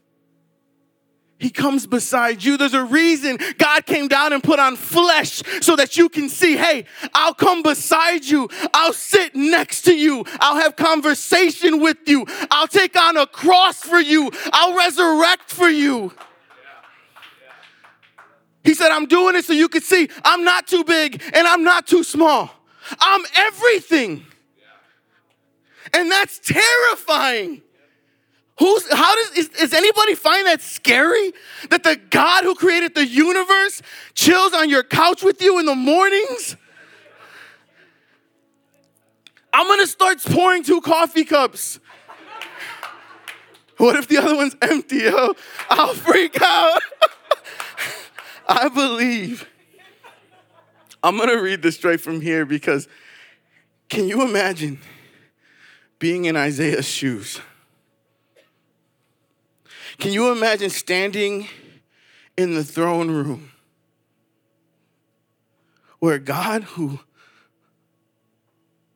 He 1.38 1.50
comes 1.50 1.86
beside 1.86 2.44
you. 2.44 2.58
There's 2.58 2.74
a 2.74 2.84
reason 2.84 3.38
God 3.58 3.86
came 3.86 4.08
down 4.08 4.32
and 4.32 4.42
put 4.42 4.58
on 4.58 4.77
flesh 4.77 5.44
so 5.62 5.75
that 5.75 5.98
you 5.98 6.08
can 6.08 6.30
see, 6.30 6.56
hey, 6.56 6.86
I'll 7.13 7.34
come 7.34 7.62
beside 7.62 8.24
you. 8.25 8.50
I'll 8.74 8.94
sit 8.94 9.36
next 9.36 9.82
to 9.84 9.94
you. 9.94 10.24
I'll 10.39 10.56
have 10.56 10.77
conversation 10.77 11.82
with 11.82 11.98
you. 12.08 12.25
I'll 12.50 12.68
take 12.68 12.98
on 12.98 13.18
a 13.18 13.27
cross 13.27 13.80
for 13.80 14.00
you. 14.00 14.32
I'll 14.54 14.75
resurrect 14.75 15.51
for 15.51 15.68
you. 15.68 16.13
He 18.65 18.74
said, 18.74 18.89
I'm 18.91 19.05
doing 19.05 19.36
it 19.36 19.45
so 19.45 19.53
you 19.53 19.69
can 19.69 19.81
see 19.81 20.10
I'm 20.24 20.43
not 20.43 20.67
too 20.67 20.84
big 20.84 21.22
and 21.34 21.48
I'm 21.48 21.63
not 21.63 21.86
too 21.86 22.03
small. 22.03 22.50
I'm 23.00 23.22
everything. 23.38 24.25
And 25.93 26.12
that's 26.12 26.39
terrifying. 26.39 27.62
Who's, 28.57 28.91
how 28.91 29.15
does, 29.15 29.38
is, 29.38 29.50
is 29.50 29.74
anybody 29.74 30.15
find 30.15 30.48
that 30.48 30.62
scary? 30.62 31.34
That 31.69 31.84
the 31.84 31.95
God 32.10 32.43
who 32.43 32.55
created 32.55 32.95
the 32.95 33.05
universe 33.05 33.81
chills 34.13 34.53
on 34.53 34.69
your 34.69 34.84
couch 34.84 35.22
with 35.22 35.41
you 35.41 35.60
in 35.60 35.65
the 35.65 35.75
mornings? 35.75 36.57
I'm 39.53 39.67
gonna 39.67 39.88
start 39.88 40.22
pouring 40.24 40.63
two 40.63 40.81
coffee 40.81 41.24
cups. 41.24 41.79
What 43.77 43.95
if 43.98 44.07
the 44.07 44.17
other 44.17 44.36
one's 44.36 44.55
empty, 44.62 44.98
yo? 45.03 45.34
I'll 45.69 45.93
freak 45.93 46.41
out. 46.41 46.81
I 48.48 48.70
believe. 48.70 49.48
I'm 51.04 51.18
gonna 51.18 51.42
read 51.42 51.62
this 51.62 51.75
straight 51.75 52.02
from 52.02 52.22
here 52.22 52.46
because 52.46 52.88
can 53.90 54.08
you 54.08 54.24
imagine 54.24 54.80
being 56.00 56.25
in 56.25 56.36
Isaiah's 56.36 56.88
shoes? 56.88 57.40
Can 59.98 60.12
you 60.12 60.32
imagine 60.32 60.70
standing 60.70 61.48
in 62.38 62.56
the 62.56 62.64
throne 62.64 63.10
room 63.10 63.52
where 66.00 66.20
God, 66.20 66.64
who, 66.64 67.00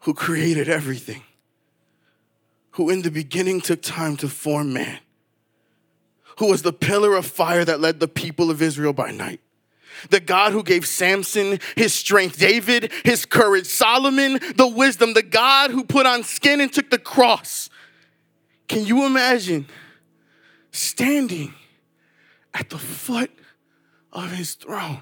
who 0.02 0.14
created 0.14 0.68
everything, 0.68 1.24
who 2.72 2.90
in 2.90 3.02
the 3.02 3.12
beginning 3.12 3.62
took 3.62 3.82
time 3.82 4.18
to 4.18 4.28
form 4.28 4.74
man, 4.74 5.00
who 6.40 6.48
was 6.48 6.62
the 6.62 6.74
pillar 6.74 7.16
of 7.16 7.26
fire 7.26 7.66
that 7.66 7.82
led 7.82 8.00
the 8.00 8.08
people 8.08 8.50
of 8.50 8.62
Israel 8.62 8.94
by 8.94 9.12
night, 9.12 9.42
the 10.10 10.22
God 10.22 10.54
who 10.54 10.64
gave 10.64 10.88
Samson 10.88 11.60
his 11.76 11.94
strength, 11.94 12.40
David 12.40 12.92
his 13.04 13.26
courage, 13.26 13.66
Solomon 13.68 14.40
the 14.56 14.68
wisdom, 14.68 15.14
the 15.14 15.22
God 15.22 15.72
who 15.72 15.84
put 15.84 16.06
on 16.06 16.24
skin 16.24 16.62
and 16.62 16.72
took 16.72 16.90
the 16.90 16.98
cross. 16.98 17.70
Can 18.70 18.86
you 18.86 19.06
imagine 19.06 19.68
standing 20.72 21.54
at 22.54 22.70
the 22.70 22.78
foot 22.78 23.32
of 24.14 24.32
his 24.32 24.54
throne? 24.54 25.02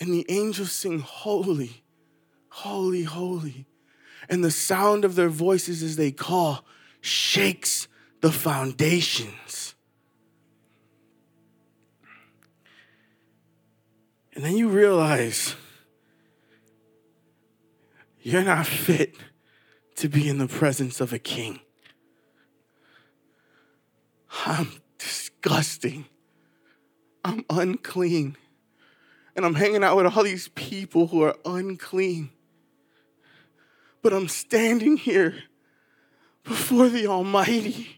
And 0.00 0.12
the 0.12 0.26
angels 0.28 0.72
sing, 0.72 0.98
Holy, 0.98 1.84
holy, 2.48 3.04
holy. 3.04 3.66
And 4.28 4.42
the 4.42 4.50
sound 4.50 5.04
of 5.04 5.14
their 5.14 5.28
voices 5.28 5.84
as 5.84 5.94
they 5.94 6.10
call 6.10 6.64
shakes 7.00 7.86
the 8.26 8.32
foundations. 8.32 9.76
And 14.34 14.44
then 14.44 14.56
you 14.56 14.68
realize 14.68 15.54
you're 18.20 18.42
not 18.42 18.66
fit 18.66 19.14
to 19.98 20.08
be 20.08 20.28
in 20.28 20.38
the 20.38 20.48
presence 20.48 21.00
of 21.00 21.12
a 21.12 21.20
king. 21.20 21.60
I'm 24.44 24.72
disgusting. 24.98 26.06
I'm 27.24 27.44
unclean. 27.48 28.36
And 29.36 29.46
I'm 29.46 29.54
hanging 29.54 29.84
out 29.84 29.96
with 29.96 30.06
all 30.06 30.24
these 30.24 30.48
people 30.48 31.06
who 31.06 31.22
are 31.22 31.36
unclean. 31.44 32.30
But 34.02 34.12
I'm 34.12 34.26
standing 34.26 34.96
here 34.96 35.44
before 36.42 36.88
the 36.88 37.06
Almighty. 37.06 37.95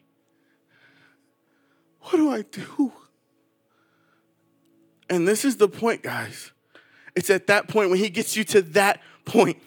What 2.09 2.17
do 2.17 2.31
I 2.31 2.43
do? 2.43 2.93
And 5.11 5.29
this 5.29 5.45
is 5.45 5.59
the 5.59 5.69
point, 5.69 6.03
guys. 6.03 6.53
It's 7.15 7.29
at 7.29 7.49
that 7.49 7.69
point 7.69 7.91
when 7.91 7.99
he 7.99 8.09
gets 8.09 8.35
you 8.35 8.45
to 8.45 8.63
that 8.63 9.03
point 9.27 9.59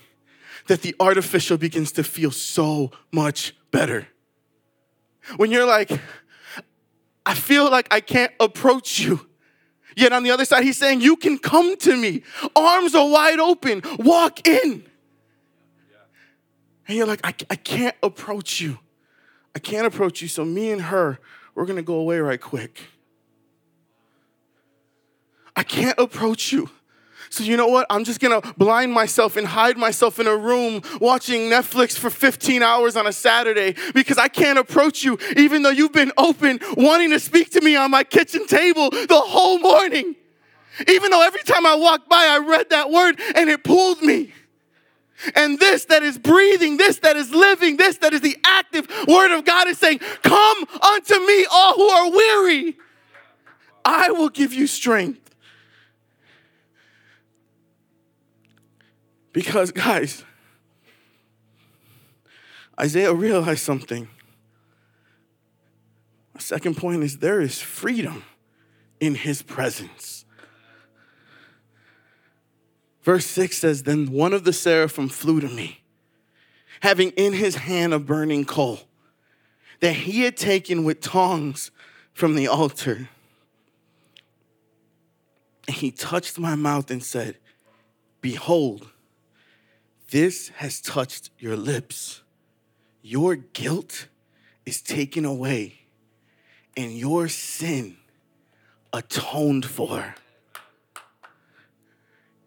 that 0.67 0.81
the 0.81 0.95
artificial 0.99 1.57
begins 1.57 1.91
to 1.93 2.03
feel 2.03 2.31
so 2.31 2.91
much 3.11 3.55
better. 3.69 4.07
When 5.37 5.51
you're 5.51 5.67
like, 5.67 5.91
I 7.25 7.35
feel 7.35 7.69
like 7.69 7.87
I 7.91 7.99
can't 7.99 8.33
approach 8.39 8.99
you. 8.99 9.27
Yet 9.95 10.11
on 10.11 10.23
the 10.23 10.31
other 10.31 10.45
side, 10.45 10.63
he's 10.63 10.77
saying, 10.77 11.01
You 11.01 11.17
can 11.17 11.37
come 11.37 11.77
to 11.77 11.95
me. 11.95 12.23
Arms 12.55 12.95
are 12.95 13.07
wide 13.07 13.39
open. 13.39 13.83
Walk 13.99 14.47
in. 14.47 14.85
And 16.87 16.97
you're 16.97 17.07
like, 17.07 17.21
I, 17.23 17.35
I 17.49 17.55
can't 17.55 17.95
approach 18.01 18.61
you. 18.61 18.79
I 19.55 19.59
can't 19.59 19.85
approach 19.85 20.21
you. 20.21 20.27
So, 20.27 20.43
me 20.43 20.71
and 20.71 20.81
her, 20.83 21.19
we're 21.55 21.65
going 21.65 21.77
to 21.77 21.83
go 21.83 21.95
away 21.95 22.19
right 22.19 22.41
quick. 22.41 22.81
I 25.55 25.63
can't 25.63 25.97
approach 25.99 26.51
you. 26.51 26.69
So, 27.31 27.45
you 27.45 27.55
know 27.55 27.67
what? 27.67 27.87
I'm 27.89 28.03
just 28.03 28.19
gonna 28.19 28.41
blind 28.57 28.91
myself 28.91 29.37
and 29.37 29.47
hide 29.47 29.77
myself 29.77 30.19
in 30.19 30.27
a 30.27 30.35
room 30.35 30.81
watching 30.99 31.49
Netflix 31.49 31.97
for 31.97 32.09
15 32.09 32.61
hours 32.61 32.97
on 32.97 33.07
a 33.07 33.13
Saturday 33.13 33.73
because 33.93 34.17
I 34.17 34.27
can't 34.27 34.59
approach 34.59 35.01
you, 35.01 35.17
even 35.37 35.63
though 35.63 35.69
you've 35.69 35.93
been 35.93 36.11
open, 36.17 36.59
wanting 36.75 37.11
to 37.11 37.21
speak 37.21 37.49
to 37.51 37.61
me 37.61 37.77
on 37.77 37.89
my 37.89 38.03
kitchen 38.03 38.45
table 38.47 38.89
the 38.89 39.07
whole 39.25 39.59
morning. 39.59 40.17
Even 40.89 41.11
though 41.11 41.21
every 41.21 41.43
time 41.43 41.65
I 41.65 41.75
walked 41.75 42.09
by, 42.09 42.17
I 42.17 42.39
read 42.39 42.69
that 42.71 42.91
word 42.91 43.17
and 43.35 43.49
it 43.49 43.63
pulled 43.63 44.01
me. 44.01 44.33
And 45.35 45.59
this 45.59 45.85
that 45.85 46.03
is 46.03 46.17
breathing, 46.17 46.77
this 46.77 46.99
that 46.99 47.15
is 47.15 47.31
living, 47.31 47.77
this 47.77 47.97
that 47.97 48.13
is 48.13 48.21
the 48.21 48.37
active 48.45 48.87
word 49.07 49.35
of 49.35 49.45
God 49.45 49.67
is 49.67 49.77
saying, 49.77 49.99
Come 50.23 50.65
unto 50.81 51.19
me, 51.25 51.45
all 51.51 51.73
who 51.73 51.87
are 51.87 52.11
weary. 52.11 52.77
I 53.83 54.11
will 54.11 54.29
give 54.29 54.53
you 54.53 54.67
strength. 54.67 55.35
Because, 59.33 59.71
guys, 59.71 60.23
Isaiah 62.79 63.13
realized 63.13 63.63
something. 63.63 64.07
My 66.33 66.41
second 66.41 66.77
point 66.77 67.03
is 67.03 67.19
there 67.19 67.39
is 67.41 67.61
freedom 67.61 68.23
in 68.99 69.15
his 69.15 69.41
presence. 69.41 70.20
Verse 73.03 73.25
6 73.25 73.57
says, 73.57 73.83
Then 73.83 74.11
one 74.11 74.33
of 74.33 74.43
the 74.43 74.53
seraphim 74.53 75.09
flew 75.09 75.39
to 75.41 75.49
me, 75.49 75.81
having 76.81 77.09
in 77.11 77.33
his 77.33 77.55
hand 77.55 77.93
a 77.93 77.99
burning 77.99 78.45
coal 78.45 78.81
that 79.79 79.93
he 79.93 80.21
had 80.21 80.37
taken 80.37 80.83
with 80.83 81.01
tongs 81.01 81.71
from 82.13 82.35
the 82.35 82.47
altar. 82.47 83.09
And 85.67 85.75
he 85.75 85.91
touched 85.91 86.37
my 86.39 86.55
mouth 86.55 86.91
and 86.91 87.03
said, 87.03 87.37
Behold, 88.21 88.87
this 90.11 90.49
has 90.57 90.79
touched 90.79 91.31
your 91.39 91.55
lips. 91.55 92.21
Your 93.01 93.35
guilt 93.35 94.07
is 94.65 94.81
taken 94.81 95.25
away, 95.25 95.79
and 96.77 96.91
your 96.91 97.27
sin 97.27 97.97
atoned 98.93 99.65
for. 99.65 100.15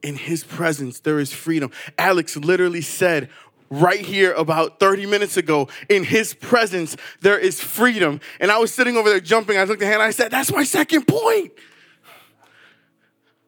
In 0.04 0.16
his 0.16 0.44
presence, 0.44 1.00
there 1.00 1.18
is 1.18 1.32
freedom. 1.32 1.70
Alex 1.96 2.36
literally 2.36 2.82
said 2.82 3.30
right 3.70 4.00
here 4.00 4.34
about 4.34 4.78
30 4.78 5.06
minutes 5.06 5.38
ago, 5.38 5.66
in 5.88 6.04
his 6.04 6.34
presence, 6.34 6.94
there 7.22 7.38
is 7.38 7.58
freedom. 7.58 8.20
And 8.38 8.52
I 8.52 8.58
was 8.58 8.72
sitting 8.72 8.98
over 8.98 9.08
there 9.08 9.18
jumping. 9.18 9.56
I 9.56 9.64
looked 9.64 9.80
at 9.80 9.86
him 9.86 9.94
and 9.94 10.02
I 10.02 10.10
said, 10.10 10.30
That's 10.30 10.52
my 10.52 10.62
second 10.62 11.08
point. 11.08 11.52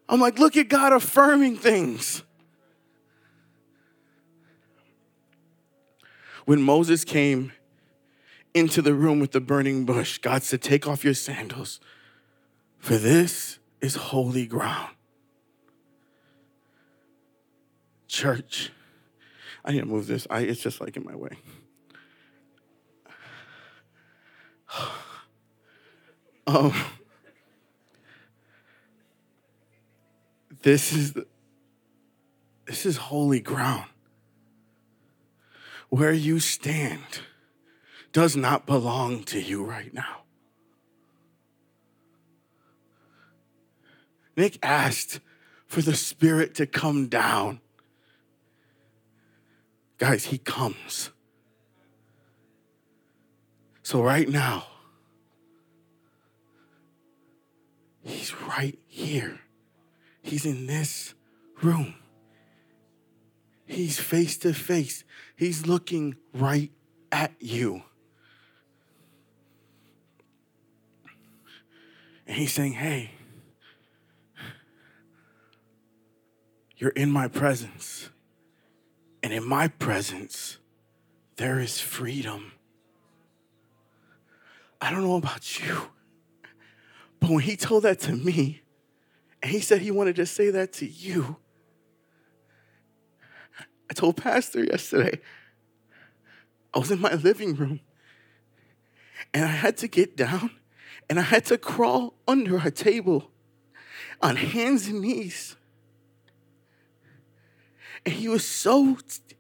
I'm 0.09 0.19
like, 0.19 0.39
look 0.39 0.57
at 0.57 0.71
God 0.71 0.95
affirming 0.95 1.59
things. 1.59 2.23
When 6.47 6.63
Moses 6.63 7.05
came 7.05 7.53
into 8.55 8.81
the 8.81 8.95
room 8.95 9.21
with 9.21 9.33
the 9.33 9.41
burning 9.41 9.85
bush, 9.85 10.17
God 10.17 10.43
said, 10.43 10.63
Take 10.63 10.89
off 10.89 11.05
your 11.05 11.13
sandals, 11.13 11.81
for 12.79 12.97
this 12.97 13.59
is 13.83 13.97
holy 13.97 14.47
ground. 14.47 14.96
Church, 18.17 18.73
I 19.63 19.73
need 19.73 19.81
to 19.81 19.85
move 19.85 20.07
this. 20.07 20.27
I, 20.31 20.41
it's 20.41 20.63
just 20.63 20.81
like 20.81 20.97
in 20.97 21.05
my 21.05 21.15
way. 21.15 21.37
um, 26.47 26.73
this 30.63 30.95
is 30.95 31.13
the, 31.13 31.27
this 32.65 32.87
is 32.87 32.97
holy 32.97 33.41
ground 33.41 33.85
where 35.91 36.15
you 36.15 36.41
stand 36.41 37.21
does 38.15 38.35
not 38.35 38.65
belong 38.65 39.25
to 39.25 39.39
you 39.39 39.63
right 39.63 39.93
now. 39.93 40.23
Nick 44.39 44.59
asked 44.63 45.21
for 45.67 45.83
the 45.83 45.95
Spirit 45.95 46.55
to 46.55 46.65
come 46.65 47.09
down. 47.09 47.61
Guys, 49.99 50.27
He 50.27 50.39
comes. 50.39 51.11
So, 53.83 54.03
right 54.03 54.29
now, 54.29 54.67
He's 58.03 58.35
right 58.43 58.79
here. 58.87 59.41
He's 60.23 60.47
in 60.47 60.67
this 60.67 61.15
room. 61.61 61.95
He's 63.67 63.99
face 63.99 64.37
to 64.39 64.55
face. 64.55 65.03
He's 65.37 65.67
looking 65.67 66.17
right 66.33 66.71
at 67.11 67.33
you. 67.41 67.83
And 72.27 72.37
he's 72.37 72.53
saying, 72.53 72.73
Hey, 72.75 73.11
you're 76.77 76.91
in 76.91 77.11
my 77.11 77.29
presence. 77.29 78.11
And 79.27 79.35
in 79.35 79.45
my 79.45 79.67
presence, 79.67 80.59
there 81.35 81.59
is 81.59 81.81
freedom. 81.81 82.53
I 84.81 84.93
don't 84.93 85.03
know 85.03 85.17
about 85.17 85.59
you, 85.59 85.91
but 87.19 87.31
when 87.31 87.41
he 87.41 87.57
told 87.57 87.83
that 87.83 87.99
to 88.03 88.13
me, 88.13 88.63
and 89.43 89.51
he 89.51 89.59
said 89.59 89.81
he 89.81 89.91
wanted 89.91 90.15
to 90.15 90.27
say 90.27 90.51
that 90.51 90.73
to 90.75 90.87
you, 90.87 91.39
I 93.91 93.95
told 93.95 94.17
Pastor 94.17 94.63
yesterday, 94.63 95.19
I 96.73 96.79
was 96.79 96.93
in 96.93 97.01
my 97.01 97.15
living 97.15 97.57
room 97.57 97.81
and 99.35 99.45
I 99.45 99.49
had 99.49 99.77
to 99.79 99.89
get 99.89 100.17
down 100.17 100.53
and 101.11 101.19
I 101.19 101.23
had 101.23 101.45
to 101.47 101.59
crawl 101.59 102.15
under 102.29 102.59
a 102.59 102.71
table 102.71 103.33
on 104.23 104.37
hands 104.37 104.87
and 104.87 105.01
knees. 105.01 105.56
And 108.07 108.15
he 108.15 108.29
was 108.29 108.47
so 108.47 108.97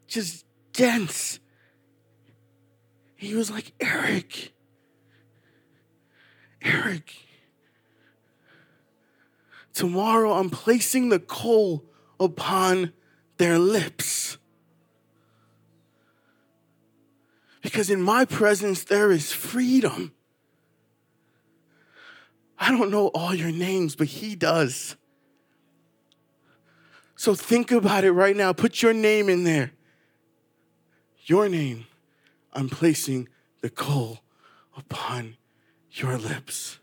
just 0.08 0.44
dense. 0.72 1.38
He 3.14 3.34
was 3.34 3.48
like, 3.48 3.72
Eric, 3.80 4.52
Eric, 6.60 7.14
tomorrow 9.72 10.32
I'm 10.32 10.50
placing 10.50 11.10
the 11.10 11.20
coal 11.20 11.84
upon 12.18 12.92
their 13.36 13.56
lips. 13.56 14.36
Because 17.62 17.88
in 17.88 18.02
my 18.02 18.24
presence, 18.24 18.82
there 18.82 19.12
is 19.12 19.32
freedom. 19.32 20.12
I 22.58 22.72
don't 22.72 22.90
know 22.90 23.08
all 23.08 23.34
your 23.34 23.52
names, 23.52 23.94
but 23.94 24.08
He 24.08 24.34
does. 24.34 24.96
So 27.16 27.34
think 27.34 27.72
about 27.72 28.04
it 28.04 28.12
right 28.12 28.36
now. 28.36 28.52
Put 28.52 28.82
your 28.82 28.92
name 28.92 29.28
in 29.28 29.44
there. 29.44 29.72
Your 31.24 31.48
name. 31.48 31.86
I'm 32.52 32.68
placing 32.68 33.28
the 33.62 33.70
coal 33.70 34.20
upon 34.76 35.36
your 35.90 36.18
lips. 36.18 36.78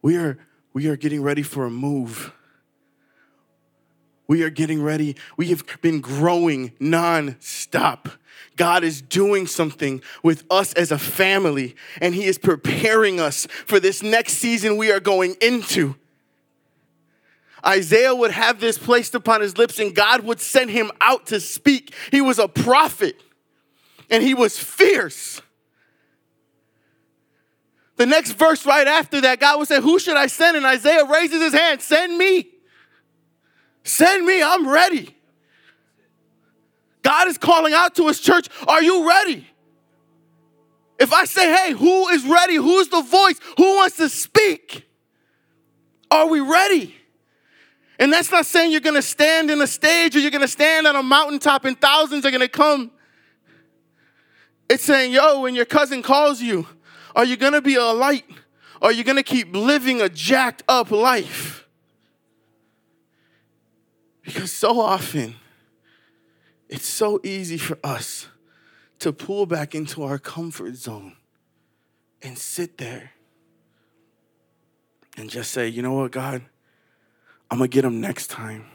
We 0.00 0.16
are, 0.16 0.38
we 0.72 0.86
are 0.88 0.96
getting 0.96 1.22
ready 1.22 1.42
for 1.42 1.66
a 1.66 1.70
move. 1.70 2.32
We 4.26 4.42
are 4.42 4.50
getting 4.50 4.82
ready. 4.82 5.16
We 5.36 5.48
have 5.48 5.64
been 5.82 6.00
growing 6.00 6.72
non-stop. 6.78 8.08
God 8.56 8.84
is 8.84 9.02
doing 9.02 9.46
something 9.46 10.00
with 10.22 10.44
us 10.50 10.72
as 10.74 10.92
a 10.92 10.98
family, 10.98 11.74
and 12.00 12.14
He 12.14 12.24
is 12.24 12.38
preparing 12.38 13.20
us 13.20 13.46
for 13.66 13.80
this 13.80 14.02
next 14.02 14.34
season 14.34 14.76
we 14.76 14.92
are 14.92 15.00
going 15.00 15.36
into. 15.40 15.96
Isaiah 17.66 18.14
would 18.14 18.30
have 18.30 18.60
this 18.60 18.76
placed 18.76 19.14
upon 19.14 19.40
his 19.40 19.56
lips, 19.56 19.78
and 19.78 19.94
God 19.94 20.24
would 20.24 20.40
send 20.40 20.70
him 20.70 20.90
out 21.00 21.26
to 21.26 21.40
speak. 21.40 21.94
He 22.10 22.20
was 22.20 22.38
a 22.38 22.48
prophet, 22.48 23.20
and 24.10 24.22
he 24.22 24.34
was 24.34 24.58
fierce. 24.58 25.40
The 27.96 28.06
next 28.06 28.32
verse 28.32 28.66
right 28.66 28.86
after 28.86 29.20
that, 29.22 29.40
God 29.40 29.58
would 29.58 29.68
say, 29.68 29.80
Who 29.80 29.98
should 29.98 30.16
I 30.16 30.26
send? 30.26 30.56
And 30.56 30.66
Isaiah 30.66 31.04
raises 31.04 31.40
his 31.40 31.52
hand, 31.52 31.80
Send 31.80 32.18
me. 32.18 32.48
Send 33.84 34.26
me, 34.26 34.42
I'm 34.42 34.68
ready. 34.68 35.14
God 37.02 37.28
is 37.28 37.38
calling 37.38 37.72
out 37.72 37.94
to 37.96 38.08
his 38.08 38.20
church, 38.20 38.48
Are 38.66 38.82
you 38.82 39.08
ready? 39.08 39.46
If 40.98 41.12
I 41.12 41.24
say, 41.24 41.54
Hey, 41.54 41.72
who 41.72 42.08
is 42.08 42.26
ready? 42.26 42.56
Who's 42.56 42.88
the 42.88 43.02
voice? 43.02 43.38
Who 43.56 43.76
wants 43.76 43.96
to 43.98 44.08
speak? 44.08 44.88
Are 46.10 46.26
we 46.26 46.40
ready? 46.40 46.94
And 47.98 48.12
that's 48.12 48.30
not 48.30 48.46
saying 48.46 48.72
you're 48.72 48.80
gonna 48.80 49.02
stand 49.02 49.50
in 49.50 49.60
a 49.60 49.66
stage 49.66 50.16
or 50.16 50.20
you're 50.20 50.30
gonna 50.30 50.48
stand 50.48 50.86
on 50.86 50.96
a 50.96 51.02
mountaintop 51.02 51.64
and 51.64 51.80
thousands 51.80 52.26
are 52.26 52.30
gonna 52.30 52.48
come. 52.48 52.90
It's 54.68 54.84
saying, 54.84 55.12
yo, 55.12 55.40
when 55.40 55.54
your 55.54 55.64
cousin 55.64 56.02
calls 56.02 56.40
you, 56.40 56.66
are 57.14 57.24
you 57.24 57.36
gonna 57.36 57.60
be 57.60 57.76
a 57.76 57.84
light? 57.84 58.24
Or 58.80 58.88
are 58.88 58.92
you 58.92 59.04
gonna 59.04 59.22
keep 59.22 59.54
living 59.54 60.00
a 60.00 60.08
jacked 60.08 60.62
up 60.68 60.90
life? 60.90 61.66
Because 64.22 64.50
so 64.50 64.80
often, 64.80 65.34
it's 66.68 66.88
so 66.88 67.20
easy 67.22 67.58
for 67.58 67.78
us 67.84 68.26
to 68.98 69.12
pull 69.12 69.46
back 69.46 69.74
into 69.74 70.02
our 70.02 70.18
comfort 70.18 70.76
zone 70.76 71.14
and 72.22 72.38
sit 72.38 72.78
there 72.78 73.12
and 75.16 75.28
just 75.30 75.52
say, 75.52 75.68
you 75.68 75.82
know 75.82 75.92
what, 75.92 76.10
God, 76.10 76.42
I'm 77.50 77.58
gonna 77.58 77.68
get 77.68 77.82
them 77.82 78.00
next 78.00 78.28
time. 78.28 78.66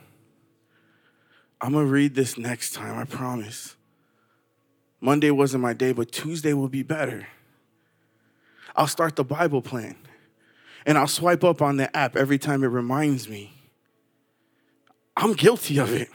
I'm 1.61 1.73
gonna 1.73 1.85
read 1.85 2.15
this 2.15 2.37
next 2.37 2.73
time, 2.73 2.97
I 2.97 3.03
promise. 3.03 3.75
Monday 5.01 5.31
wasn't 5.31 5.61
my 5.61 5.73
day, 5.73 5.91
but 5.93 6.11
Tuesday 6.11 6.53
will 6.53 6.69
be 6.69 6.83
better. 6.83 7.27
I'll 8.75 8.87
start 8.87 9.15
the 9.15 9.23
Bible 9.23 9.61
plan 9.61 9.95
and 10.85 10.97
I'll 10.97 11.07
swipe 11.07 11.43
up 11.43 11.61
on 11.61 11.77
the 11.77 11.95
app 11.95 12.15
every 12.15 12.37
time 12.37 12.63
it 12.63 12.67
reminds 12.67 13.27
me. 13.29 13.53
I'm 15.15 15.33
guilty 15.33 15.79
of 15.79 15.93
it. 15.93 16.09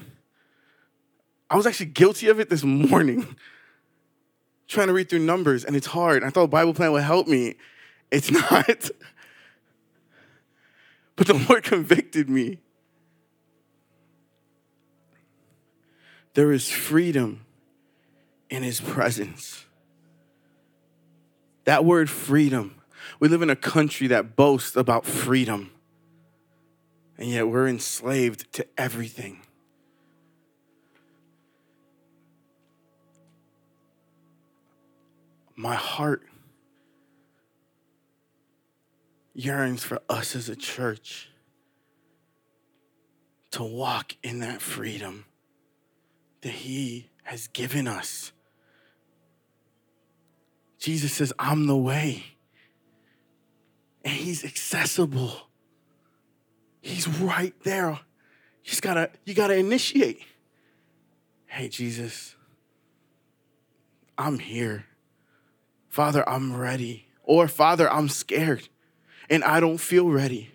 I 1.51 1.57
was 1.57 1.67
actually 1.67 1.87
guilty 1.87 2.29
of 2.29 2.41
it 2.41 2.49
this 2.49 2.65
morning, 2.65 3.37
trying 4.69 4.87
to 4.87 4.95
read 4.95 5.11
through 5.11 5.21
numbers, 5.21 5.65
and 5.65 5.77
it's 5.77 5.87
hard. 5.87 6.25
I 6.25 6.31
thought 6.31 6.51
Bible 6.51 6.73
plan 6.75 6.93
would 6.93 7.03
help 7.03 7.29
me. 7.29 7.57
It's 8.11 8.31
not. 8.53 8.91
But 11.17 11.27
the 11.27 11.35
Lord 11.49 11.65
convicted 11.65 12.29
me. 12.29 12.59
There 16.35 16.53
is 16.53 16.69
freedom 16.69 17.47
in 18.51 18.63
His 18.63 18.81
presence. 18.81 19.65
That 21.65 21.85
word 21.85 22.11
freedom, 22.11 22.81
we 23.21 23.29
live 23.29 23.41
in 23.41 23.51
a 23.51 23.57
country 23.57 24.09
that 24.09 24.37
boasts 24.37 24.77
about 24.77 25.07
freedom, 25.07 25.71
and 27.17 27.29
yet 27.29 27.49
we're 27.49 27.69
enslaved 27.69 28.53
to 28.55 28.67
everything. 28.77 29.41
My 35.57 35.77
heart 35.77 36.25
yearns 39.35 39.83
for 39.83 40.01
us 40.09 40.37
as 40.37 40.49
a 40.49 40.57
church 40.57 41.29
to 43.51 43.63
walk 43.63 44.17
in 44.23 44.41
that 44.41 44.63
freedom 44.63 45.25
that 46.41 46.51
He 46.51 47.11
has 47.25 47.49
given 47.49 47.87
us. 47.87 48.33
Jesus 50.79 51.13
says, 51.13 51.33
I'm 51.39 51.67
the 51.67 51.77
way. 51.77 52.25
And 54.05 54.15
He's 54.15 54.45
accessible. 54.45 55.33
He's 56.81 57.09
right 57.09 57.55
there. 57.65 57.91
You 57.91 58.71
just 58.71 58.83
gotta, 58.83 59.11
you 59.25 59.35
gotta 59.35 59.57
initiate. 59.57 60.21
Hey, 61.47 61.69
Jesus, 61.69 62.35
I'm 64.19 64.39
here. 64.39 64.87
Father, 65.89 66.29
I'm 66.29 66.57
ready. 66.57 67.07
Or, 67.23 67.49
Father, 67.49 67.91
I'm 67.91 68.09
scared 68.09 68.69
and 69.31 69.45
I 69.45 69.61
don't 69.61 69.79
feel 69.79 70.09
ready. 70.09 70.51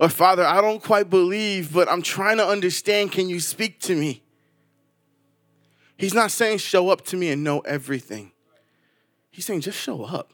Or, 0.00 0.08
Father, 0.08 0.44
I 0.44 0.60
don't 0.60 0.82
quite 0.82 1.10
believe, 1.10 1.72
but 1.72 1.88
I'm 1.88 2.02
trying 2.02 2.36
to 2.36 2.46
understand. 2.46 3.12
Can 3.12 3.28
you 3.28 3.40
speak 3.40 3.80
to 3.80 3.96
me? 3.96 4.22
He's 5.96 6.14
not 6.14 6.30
saying 6.30 6.58
show 6.58 6.90
up 6.90 7.04
to 7.06 7.16
me 7.16 7.30
and 7.30 7.42
know 7.42 7.60
everything. 7.60 8.30
He's 9.30 9.44
saying 9.44 9.62
just 9.62 9.78
show 9.78 10.04
up. 10.04 10.32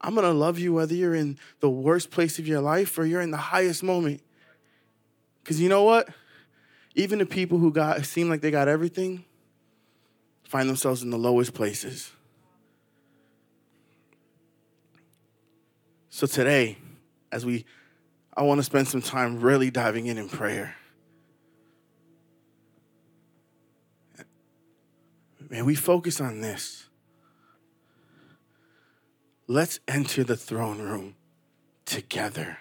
I'm 0.00 0.14
gonna 0.14 0.32
love 0.32 0.58
you 0.58 0.72
whether 0.72 0.94
you're 0.94 1.14
in 1.14 1.38
the 1.60 1.68
worst 1.68 2.10
place 2.10 2.38
of 2.38 2.48
your 2.48 2.62
life 2.62 2.96
or 2.98 3.04
you're 3.04 3.20
in 3.20 3.30
the 3.30 3.36
highest 3.36 3.82
moment. 3.82 4.22
Because 5.42 5.60
you 5.60 5.68
know 5.68 5.84
what? 5.84 6.08
Even 6.94 7.18
the 7.18 7.26
people 7.26 7.58
who 7.58 7.70
got 7.70 8.04
seem 8.06 8.30
like 8.30 8.40
they 8.40 8.50
got 8.50 8.66
everything 8.66 9.24
find 10.44 10.68
themselves 10.68 11.02
in 11.02 11.10
the 11.10 11.18
lowest 11.18 11.54
places. 11.54 12.10
So 16.10 16.26
today, 16.26 16.76
as 17.30 17.46
we, 17.46 17.64
I 18.36 18.42
want 18.42 18.58
to 18.58 18.64
spend 18.64 18.88
some 18.88 19.00
time 19.00 19.40
really 19.40 19.70
diving 19.70 20.06
in 20.06 20.18
in 20.18 20.28
prayer. 20.28 20.74
Man, 25.48 25.64
we 25.64 25.76
focus 25.76 26.20
on 26.20 26.40
this. 26.40 26.88
Let's 29.46 29.80
enter 29.88 30.24
the 30.24 30.36
throne 30.36 30.80
room 30.80 31.14
together. 31.84 32.58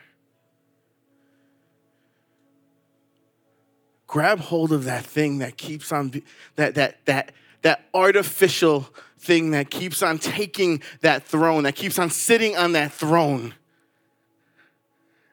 Grab 4.07 4.39
hold 4.39 4.71
of 4.71 4.85
that 4.85 5.05
thing 5.05 5.39
that 5.39 5.55
keeps 5.57 5.91
on 5.91 6.23
that 6.55 6.73
that 6.73 7.05
that 7.05 7.31
that 7.61 7.85
artificial 7.93 8.89
thing 9.19 9.51
that 9.51 9.69
keeps 9.69 10.01
on 10.01 10.17
taking 10.17 10.81
that 11.01 11.23
throne, 11.23 11.63
that 11.63 11.75
keeps 11.75 11.99
on 11.99 12.09
sitting 12.09 12.57
on 12.57 12.71
that 12.71 12.91
throne. 12.91 13.53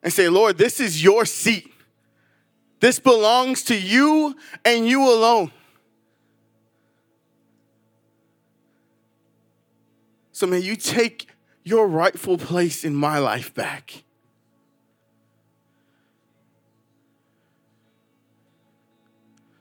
And 0.03 0.12
say, 0.12 0.29
Lord, 0.29 0.59
this 0.59 0.79
is 0.81 1.03
your 1.03 1.25
seat. 1.25 1.72
This 2.81 2.99
belongs 2.99 3.62
to 3.64 3.77
you 3.77 4.37
and 4.64 4.87
you 4.87 5.03
alone. 5.03 5.51
So 10.33 10.46
may 10.46 10.59
you 10.59 10.77
take 10.77 11.29
your 11.64 11.88
rightful 11.88 12.38
place 12.38 12.85
in 12.85 12.94
my 12.94 13.18
life 13.18 13.55
back. 13.55 14.05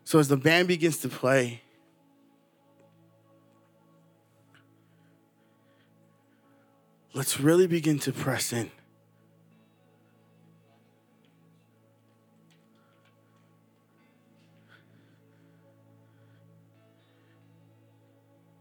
So 0.03 0.19
as 0.19 0.27
the 0.27 0.37
band 0.37 0.67
begins 0.67 0.97
to 0.97 1.09
play, 1.09 1.61
let's 7.15 7.39
really 7.39 7.65
begin 7.65 7.97
to 7.97 8.11
press 8.11 8.51
in. 8.51 8.69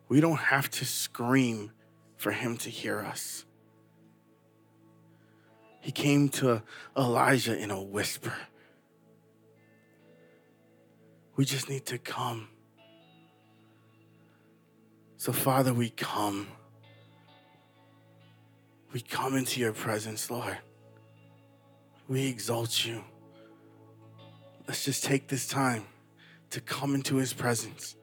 We 0.08 0.20
don't 0.20 0.38
have 0.38 0.70
to 0.70 0.84
scream 0.84 1.72
for 2.16 2.30
him 2.30 2.56
to 2.58 2.70
hear 2.70 3.00
us. 3.00 3.44
He 5.80 5.90
came 5.90 6.28
to 6.30 6.62
Elijah 6.96 7.58
in 7.58 7.72
a 7.72 7.82
whisper. 7.82 8.34
We 11.34 11.44
just 11.44 11.68
need 11.68 11.86
to 11.86 11.98
come. 11.98 12.48
So, 15.16 15.32
Father, 15.32 15.74
we 15.74 15.90
come. 15.90 16.46
We 18.94 19.00
come 19.00 19.37
into 19.37 19.59
your 19.59 19.72
presence, 19.72 20.30
Lord. 20.30 20.57
We 22.07 22.28
exalt 22.28 22.85
you. 22.87 23.02
Let's 24.68 24.85
just 24.85 25.02
take 25.02 25.26
this 25.26 25.48
time 25.48 25.83
to 26.50 26.61
come 26.61 26.94
into 26.94 27.16
his 27.16 27.33
presence 27.33 27.96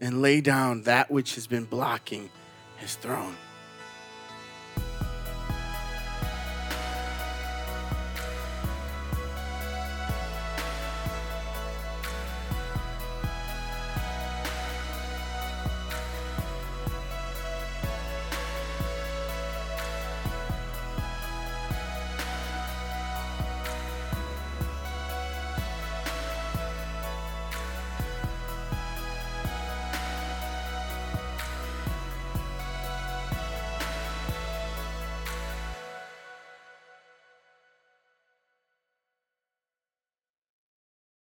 and 0.00 0.22
lay 0.22 0.40
down 0.40 0.82
that 0.82 1.10
which 1.10 1.34
has 1.34 1.48
been 1.48 1.64
blocking 1.64 2.30
his 2.76 2.94
throne. 2.94 3.34